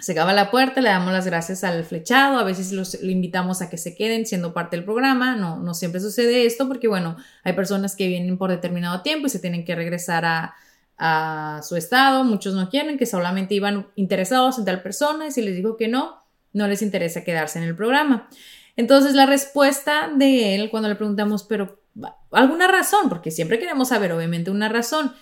Se 0.00 0.12
acaba 0.12 0.32
la 0.32 0.50
puerta, 0.50 0.80
le 0.80 0.88
damos 0.88 1.12
las 1.12 1.24
gracias 1.24 1.62
al 1.62 1.84
flechado, 1.84 2.38
a 2.38 2.44
veces 2.44 2.72
los, 2.72 3.00
invitamos 3.02 3.62
a 3.62 3.70
que 3.70 3.78
se 3.78 3.94
queden 3.94 4.26
siendo 4.26 4.52
parte 4.52 4.76
del 4.76 4.84
programa, 4.84 5.36
no, 5.36 5.60
no 5.60 5.72
siempre 5.72 6.00
sucede 6.00 6.46
esto 6.46 6.66
porque, 6.66 6.88
bueno, 6.88 7.16
hay 7.44 7.52
personas 7.52 7.94
que 7.94 8.08
vienen 8.08 8.36
por 8.36 8.50
determinado 8.50 9.02
tiempo 9.02 9.28
y 9.28 9.30
se 9.30 9.38
tienen 9.38 9.64
que 9.64 9.76
regresar 9.76 10.24
a, 10.24 10.56
a 10.98 11.60
su 11.62 11.76
estado, 11.76 12.24
muchos 12.24 12.54
no 12.54 12.68
quieren, 12.70 12.98
que 12.98 13.06
solamente 13.06 13.54
iban 13.54 13.86
interesados 13.94 14.58
en 14.58 14.64
tal 14.64 14.82
persona 14.82 15.28
y 15.28 15.30
si 15.30 15.42
les 15.42 15.54
digo 15.54 15.76
que 15.76 15.86
no, 15.86 16.24
no 16.52 16.66
les 16.66 16.82
interesa 16.82 17.22
quedarse 17.22 17.58
en 17.58 17.64
el 17.64 17.76
programa. 17.76 18.28
Entonces 18.76 19.14
la 19.14 19.26
respuesta 19.26 20.10
de 20.14 20.56
él 20.56 20.70
cuando 20.70 20.88
le 20.88 20.96
preguntamos, 20.96 21.44
pero 21.44 21.83
alguna 22.30 22.66
razón, 22.68 23.08
porque 23.08 23.30
siempre 23.30 23.58
queremos 23.58 23.88
saber 23.88 24.12
obviamente 24.12 24.50
una 24.50 24.68
razón. 24.68 25.12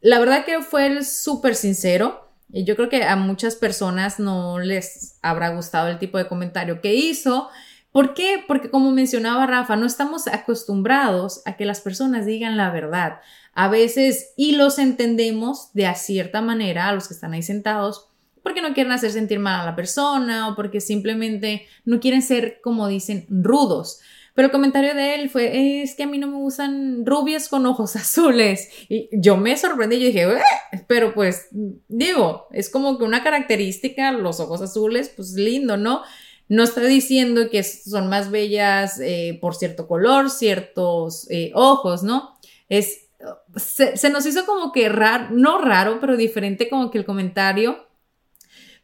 La 0.00 0.18
verdad 0.18 0.44
que 0.44 0.62
fue 0.62 1.02
súper 1.04 1.54
sincero. 1.54 2.24
Y 2.50 2.64
yo 2.64 2.76
creo 2.76 2.88
que 2.88 3.04
a 3.04 3.16
muchas 3.16 3.56
personas 3.56 4.18
no 4.18 4.58
les 4.58 5.18
habrá 5.20 5.50
gustado 5.50 5.88
el 5.88 5.98
tipo 5.98 6.16
de 6.16 6.28
comentario 6.28 6.80
que 6.80 6.94
hizo. 6.94 7.48
¿Por 7.92 8.14
qué? 8.14 8.42
Porque 8.46 8.70
como 8.70 8.90
mencionaba 8.90 9.46
Rafa, 9.46 9.76
no 9.76 9.86
estamos 9.86 10.26
acostumbrados 10.28 11.42
a 11.46 11.56
que 11.56 11.66
las 11.66 11.80
personas 11.80 12.26
digan 12.26 12.56
la 12.56 12.70
verdad. 12.70 13.20
A 13.54 13.68
veces, 13.68 14.32
y 14.36 14.52
los 14.52 14.78
entendemos 14.78 15.72
de 15.74 15.86
a 15.86 15.94
cierta 15.94 16.40
manera, 16.40 16.88
a 16.88 16.92
los 16.92 17.08
que 17.08 17.14
están 17.14 17.32
ahí 17.32 17.42
sentados, 17.42 18.08
porque 18.42 18.62
no 18.62 18.72
quieren 18.72 18.92
hacer 18.92 19.10
sentir 19.10 19.40
mal 19.40 19.60
a 19.60 19.64
la 19.64 19.76
persona 19.76 20.48
o 20.48 20.56
porque 20.56 20.80
simplemente 20.80 21.66
no 21.84 22.00
quieren 22.00 22.22
ser, 22.22 22.60
como 22.62 22.88
dicen, 22.88 23.26
rudos. 23.28 24.00
Pero 24.38 24.46
el 24.46 24.52
comentario 24.52 24.94
de 24.94 25.16
él 25.16 25.30
fue, 25.30 25.82
es 25.82 25.96
que 25.96 26.04
a 26.04 26.06
mí 26.06 26.16
no 26.16 26.28
me 26.28 26.36
gustan 26.36 27.04
rubias 27.04 27.48
con 27.48 27.66
ojos 27.66 27.96
azules. 27.96 28.68
Y 28.88 29.08
yo 29.10 29.36
me 29.36 29.56
sorprendí 29.56 29.96
y 29.96 30.04
dije, 30.04 30.28
eh", 30.32 30.84
pero 30.86 31.12
pues 31.12 31.48
digo, 31.88 32.46
es 32.52 32.70
como 32.70 32.98
que 32.98 33.04
una 33.04 33.24
característica, 33.24 34.12
los 34.12 34.38
ojos 34.38 34.62
azules, 34.62 35.08
pues 35.16 35.32
lindo, 35.32 35.76
¿no? 35.76 36.02
No 36.48 36.62
está 36.62 36.82
diciendo 36.82 37.50
que 37.50 37.64
son 37.64 38.08
más 38.08 38.30
bellas 38.30 39.00
eh, 39.00 39.36
por 39.40 39.56
cierto 39.56 39.88
color, 39.88 40.30
ciertos 40.30 41.28
eh, 41.32 41.50
ojos, 41.56 42.04
¿no? 42.04 42.38
Es, 42.68 43.08
se, 43.56 43.96
se, 43.96 44.08
nos 44.08 44.24
hizo 44.24 44.46
como 44.46 44.70
que 44.70 44.88
raro, 44.88 45.30
no 45.32 45.60
raro, 45.60 45.98
pero 46.00 46.16
diferente 46.16 46.68
como 46.68 46.92
que 46.92 46.98
el 46.98 47.04
comentario 47.04 47.87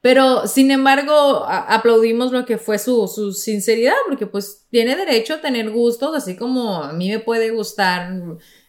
pero, 0.04 0.46
sin 0.46 0.70
embargo, 0.70 1.46
aplaudimos 1.48 2.30
lo 2.30 2.44
que 2.44 2.58
fue 2.58 2.78
su, 2.78 3.08
su, 3.08 3.32
sinceridad, 3.32 3.94
porque 4.06 4.26
pues 4.26 4.66
tiene 4.68 4.96
derecho 4.96 5.32
a 5.32 5.40
tener 5.40 5.70
gustos, 5.70 6.14
así 6.14 6.36
como 6.36 6.82
a 6.82 6.92
mí 6.92 7.08
me 7.08 7.20
puede 7.20 7.52
gustar 7.52 8.12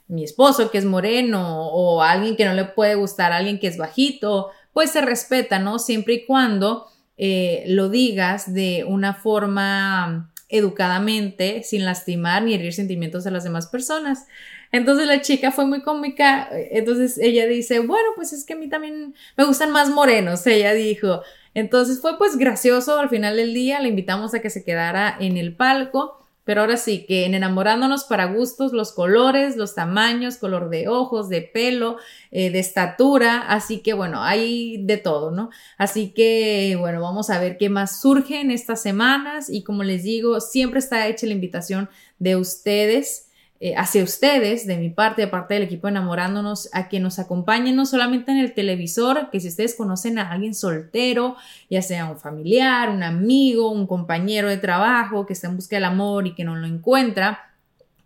mi 0.08 0.24
esposo 0.24 0.71
que 0.71 0.78
es 0.78 0.86
moreno, 0.86 1.67
o 1.67 2.02
alguien 2.02 2.38
que 2.38 2.45
no 2.45 2.54
le 2.54 2.63
puede 2.63 2.95
gustar, 2.95 3.34
alguien 3.34 3.60
que 3.60 3.67
es 3.67 3.76
bajito, 3.76 4.52
pues 4.71 4.91
se 4.91 5.02
respeta, 5.02 5.60
¿no? 5.60 5.78
Siempre 5.78 6.13
y 6.13 6.26
cuando 6.26 6.88
eh, 7.17 7.65
lo 7.67 7.89
digas 7.89 8.54
de 8.54 8.86
una 8.88 9.13
forma 9.13 10.32
educadamente, 10.49 11.63
sin 11.63 11.86
lastimar 11.86 12.43
ni 12.43 12.53
herir 12.53 12.73
sentimientos 12.73 13.23
de 13.23 13.31
las 13.31 13.43
demás 13.43 13.67
personas. 13.67 14.27
Entonces 14.71 15.08
la 15.08 15.21
chica 15.21 15.51
fue 15.51 15.65
muy 15.65 15.81
cómica, 15.81 16.49
entonces 16.51 17.17
ella 17.17 17.45
dice, 17.47 17.79
bueno, 17.79 18.10
pues 18.15 18.34
es 18.34 18.45
que 18.45 18.53
a 18.53 18.58
mí 18.58 18.67
también 18.67 19.15
me 19.38 19.45
gustan 19.45 19.71
más 19.71 19.89
morenos, 19.89 20.45
ella 20.47 20.73
dijo. 20.73 21.21
Entonces 21.53 22.01
fue 22.01 22.17
pues 22.17 22.38
gracioso 22.38 22.99
al 22.99 23.10
final 23.10 23.38
del 23.38 23.53
día, 23.53 23.79
le 23.79 23.89
invitamos 23.89 24.34
a 24.34 24.41
que 24.41 24.49
se 24.49 24.63
quedara 24.63 25.15
en 25.19 25.38
el 25.38 25.55
palco 25.55 26.24
pero 26.45 26.62
ahora 26.62 26.77
sí, 26.77 27.05
que 27.05 27.25
en 27.25 27.34
enamorándonos 27.34 28.05
para 28.05 28.25
gustos, 28.25 28.71
los 28.71 28.93
colores, 28.93 29.58
los 29.58 29.75
tamaños, 29.75 30.38
color 30.38 30.69
de 30.69 30.88
ojos, 30.88 31.27
de 31.27 31.41
pelo, 31.41 31.97
eh, 32.31 32.51
de 32.51 32.60
estatura, 32.60 33.41
así 33.41 33.79
que 33.79 33.93
bueno, 33.93 34.23
hay 34.23 34.77
de 34.86 34.97
todo, 34.97 35.31
¿no? 35.31 35.49
Así 35.77 36.13
que 36.13 36.77
bueno, 36.79 37.01
vamos 37.01 37.29
a 37.29 37.39
ver 37.39 37.58
qué 37.58 37.69
más 37.69 37.99
surge 37.99 38.39
en 38.39 38.51
estas 38.51 38.81
semanas 38.81 39.49
y 39.49 39.63
como 39.63 39.84
les 39.84 40.03
digo, 40.03 40.39
siempre 40.39 40.79
está 40.79 41.08
hecha 41.08 41.27
la 41.27 41.34
invitación 41.34 41.89
de 42.19 42.36
ustedes 42.36 43.24
eh, 43.61 43.73
hacia 43.77 44.03
ustedes, 44.03 44.67
de 44.67 44.75
mi 44.75 44.89
parte, 44.89 45.21
de 45.21 45.27
parte 45.29 45.53
del 45.53 45.63
equipo 45.63 45.87
enamorándonos, 45.87 46.69
a 46.73 46.89
que 46.89 46.99
nos 46.99 47.19
acompañen 47.19 47.75
no 47.77 47.85
solamente 47.85 48.31
en 48.31 48.39
el 48.39 48.53
televisor, 48.53 49.29
que 49.31 49.39
si 49.39 49.47
ustedes 49.47 49.75
conocen 49.75 50.19
a 50.19 50.29
alguien 50.29 50.53
soltero, 50.53 51.37
ya 51.69 51.81
sea 51.81 52.05
un 52.05 52.19
familiar, 52.19 52.89
un 52.89 53.01
amigo, 53.01 53.71
un 53.71 53.87
compañero 53.87 54.49
de 54.49 54.57
trabajo 54.57 55.25
que 55.25 55.33
está 55.33 55.47
en 55.47 55.55
busca 55.55 55.77
del 55.77 55.85
amor 55.85 56.27
y 56.27 56.35
que 56.35 56.43
no 56.43 56.55
lo 56.55 56.67
encuentra, 56.67 57.55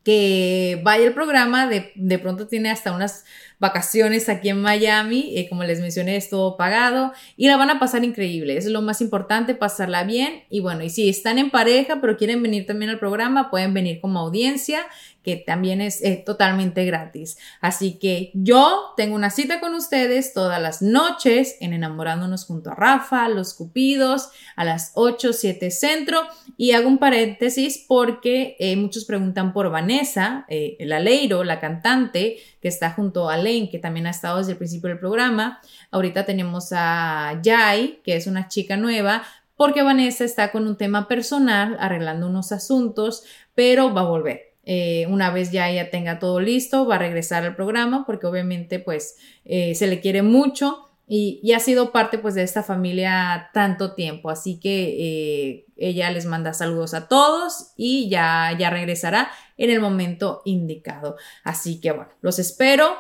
que 0.04 0.80
vaya 0.84 1.06
el 1.06 1.14
programa, 1.14 1.68
de, 1.68 1.92
de 1.96 2.20
pronto 2.20 2.48
tiene 2.48 2.70
hasta 2.70 2.94
unas 2.94 3.26
vacaciones 3.60 4.30
aquí 4.30 4.50
en 4.50 4.62
Miami, 4.62 5.34
eh, 5.36 5.48
como 5.50 5.64
les 5.66 5.82
mencioné, 5.82 6.16
es 6.16 6.30
todo 6.30 6.56
pagado 6.56 7.12
y 7.36 7.48
la 7.48 7.58
van 7.58 7.70
a 7.70 7.80
pasar 7.80 8.04
increíble, 8.06 8.58
es 8.58 8.66
lo 8.68 8.82
más 8.82 9.02
importante, 9.02 9.54
pasarla 9.54 10.04
bien. 10.06 10.44
Y 10.50 10.62
bueno, 10.62 10.84
y 10.84 10.90
si 10.90 11.10
están 11.10 11.38
en 11.38 11.52
pareja 11.52 12.00
pero 12.00 12.18
quieren 12.18 12.42
venir 12.42 12.66
también 12.66 12.90
al 12.90 13.00
programa, 13.00 13.52
pueden 13.52 13.74
venir 13.74 14.00
como 14.00 14.20
audiencia 14.20 14.86
también 15.38 15.82
es 15.82 16.02
totalmente 16.26 16.86
gratis. 16.86 17.38
Así 17.62 18.00
que 18.00 18.32
yo 18.34 18.94
tengo 18.98 19.16
una 19.16 19.30
cita 19.30 19.60
con 19.60 19.74
ustedes 19.74 20.34
todas 20.34 20.62
las 20.62 20.82
noches 20.82 21.58
en 21.60 21.74
Enamorándonos 21.74 22.46
junto 22.46 22.72
a 22.72 22.76
Rafa, 22.76 23.30
Los 23.30 23.54
Cupidos, 23.54 24.30
a 24.56 24.66
las 24.66 24.92
8, 24.96 25.34
7 25.34 25.72
centro. 25.72 26.22
Y 26.58 26.72
hago 26.72 26.88
un 26.88 26.98
paréntesis 26.98 27.86
porque 27.88 28.56
eh, 28.60 28.76
muchos 28.76 29.06
preguntan 29.06 29.54
por 29.54 29.70
Vanessa, 29.70 30.46
eh, 30.50 30.78
la 30.80 31.00
Leiro, 31.00 31.44
la 31.44 31.60
cantante, 31.60 32.38
que 32.62 32.68
está 32.68 32.92
junto 32.92 33.30
a 33.30 33.38
Lane, 33.38 33.70
que 33.70 33.80
también 33.80 34.08
ha 34.08 34.12
estado 34.12 34.40
desde 34.40 34.54
el 34.54 34.58
principio 34.58 34.90
del 34.90 35.00
programa. 35.00 35.62
Ahorita 35.92 36.26
tenemos 36.26 36.70
a 36.72 37.40
Jai, 37.44 38.02
que 38.04 38.16
es 38.16 38.28
una 38.28 38.48
chica 38.48 38.78
nueva, 38.78 39.24
porque 39.56 39.84
Vanessa 39.84 40.24
está 40.24 40.52
con 40.52 40.68
un 40.68 40.78
tema 40.78 41.08
personal, 41.08 41.78
arreglando 41.80 42.28
unos 42.28 42.52
asuntos, 42.52 43.24
pero 43.56 43.94
va 43.94 44.02
a 44.02 44.06
volver. 44.06 44.49
Eh, 44.72 45.08
una 45.08 45.32
vez 45.32 45.52
ya 45.52 45.68
ella 45.68 45.90
tenga 45.90 46.20
todo 46.20 46.40
listo, 46.40 46.86
va 46.86 46.98
a 46.98 47.00
regresar 47.00 47.44
al 47.44 47.56
programa 47.56 48.06
porque 48.06 48.28
obviamente 48.28 48.78
pues 48.78 49.18
eh, 49.44 49.74
se 49.74 49.88
le 49.88 50.00
quiere 50.00 50.22
mucho 50.22 50.92
y, 51.08 51.54
ha 51.54 51.60
sido 51.60 51.92
parte 51.92 52.20
pues 52.20 52.36
de 52.36 52.44
esta 52.44 52.62
familia 52.62 53.50
tanto 53.52 53.96
tiempo. 53.96 54.30
Así 54.30 54.60
que 54.60 54.84
eh, 55.00 55.66
ella 55.76 56.12
les 56.12 56.28
manda 56.28 56.54
saludos 56.54 56.94
a 56.94 57.08
todos 57.08 57.74
y 57.78 58.10
ya, 58.10 58.56
ya 58.60 58.70
regresará 58.70 59.32
en 59.58 59.72
el 59.72 59.80
momento 59.80 60.44
indicado. 60.46 61.16
Así 61.44 61.82
que 61.82 61.90
bueno, 61.90 62.12
los 62.22 62.38
espero 62.38 62.96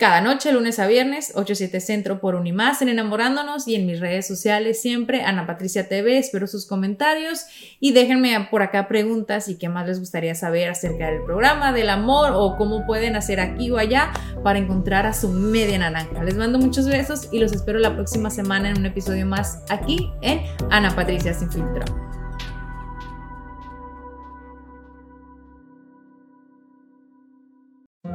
cada 0.00 0.22
noche, 0.22 0.50
lunes 0.50 0.78
a 0.78 0.86
viernes, 0.86 1.34
8-7 1.34 1.78
Centro 1.78 2.20
por 2.20 2.34
Unimás 2.34 2.80
en 2.80 2.88
Enamorándonos 2.88 3.68
y 3.68 3.74
en 3.74 3.84
mis 3.84 4.00
redes 4.00 4.26
sociales 4.26 4.80
siempre, 4.80 5.24
Ana 5.24 5.46
Patricia 5.46 5.88
TV, 5.88 6.16
espero 6.16 6.46
sus 6.46 6.66
comentarios 6.66 7.44
y 7.80 7.92
déjenme 7.92 8.48
por 8.50 8.62
acá 8.62 8.88
preguntas 8.88 9.48
y 9.48 9.58
qué 9.58 9.68
más 9.68 9.86
les 9.86 10.00
gustaría 10.00 10.34
saber 10.34 10.70
acerca 10.70 11.10
del 11.10 11.22
programa, 11.22 11.74
del 11.74 11.90
amor 11.90 12.32
o 12.34 12.56
cómo 12.56 12.86
pueden 12.86 13.14
hacer 13.14 13.40
aquí 13.40 13.70
o 13.70 13.76
allá 13.76 14.10
para 14.42 14.58
encontrar 14.58 15.04
a 15.04 15.12
su 15.12 15.28
media 15.28 15.78
naranja. 15.78 16.24
Les 16.24 16.34
mando 16.34 16.58
muchos 16.58 16.86
besos 16.86 17.28
y 17.30 17.38
los 17.38 17.52
espero 17.52 17.78
la 17.78 17.94
próxima 17.94 18.30
semana 18.30 18.70
en 18.70 18.78
un 18.78 18.86
episodio 18.86 19.26
más 19.26 19.62
aquí 19.68 20.10
en 20.22 20.40
Ana 20.70 20.96
Patricia 20.96 21.34
Sin 21.34 21.52
Filtro. 21.52 22.09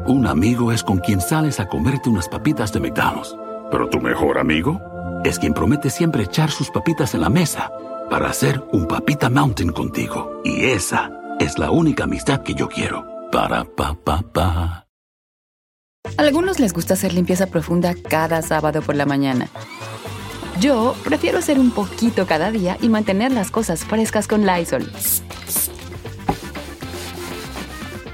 Un 0.08 0.28
amigo 0.28 0.72
es 0.72 0.84
con 0.84 1.00
quien 1.00 1.20
sales 1.20 1.60
a 1.60 1.68
comerte 1.68 2.10
unas 2.10 2.30
papitas 2.30 2.72
de 2.72 2.80
McDonald's. 2.80 3.36
Pero 3.72 3.90
tu 3.90 4.00
mejor 4.00 4.38
amigo 4.38 4.80
es 5.24 5.40
quien 5.40 5.56
promete 5.56 5.90
siempre 5.90 6.22
echar 6.22 6.52
sus 6.52 6.70
papitas 6.70 7.16
en 7.16 7.22
la 7.22 7.30
mesa 7.30 7.72
para 8.08 8.30
hacer 8.30 8.64
un 8.72 8.88
papita 8.88 9.32
mountain 9.32 9.72
contigo. 9.72 10.42
Y 10.44 10.66
esa 10.66 11.10
es 11.40 11.58
la 11.58 11.72
única 11.72 12.04
amistad 12.04 12.44
que 12.44 12.54
yo 12.54 12.70
quiero. 12.70 13.04
Para 13.32 13.66
pa 13.66 13.96
pa 13.96 14.22
pa. 14.22 14.86
Algunos 16.18 16.60
les 16.60 16.72
gusta 16.72 16.94
hacer 16.94 17.12
limpieza 17.12 17.48
profunda 17.48 17.96
cada 17.96 18.44
sábado 18.44 18.84
por 18.84 18.96
la 18.96 19.08
mañana. 19.08 19.50
Yo 20.60 20.96
prefiero 21.04 21.40
hacer 21.40 21.58
un 21.58 21.72
poquito 21.72 22.28
cada 22.28 22.52
día 22.52 22.78
y 22.80 22.90
mantener 22.90 23.32
las 23.32 23.50
cosas 23.50 23.84
frescas 23.84 24.28
con 24.28 24.46
Lysol. 24.46 24.88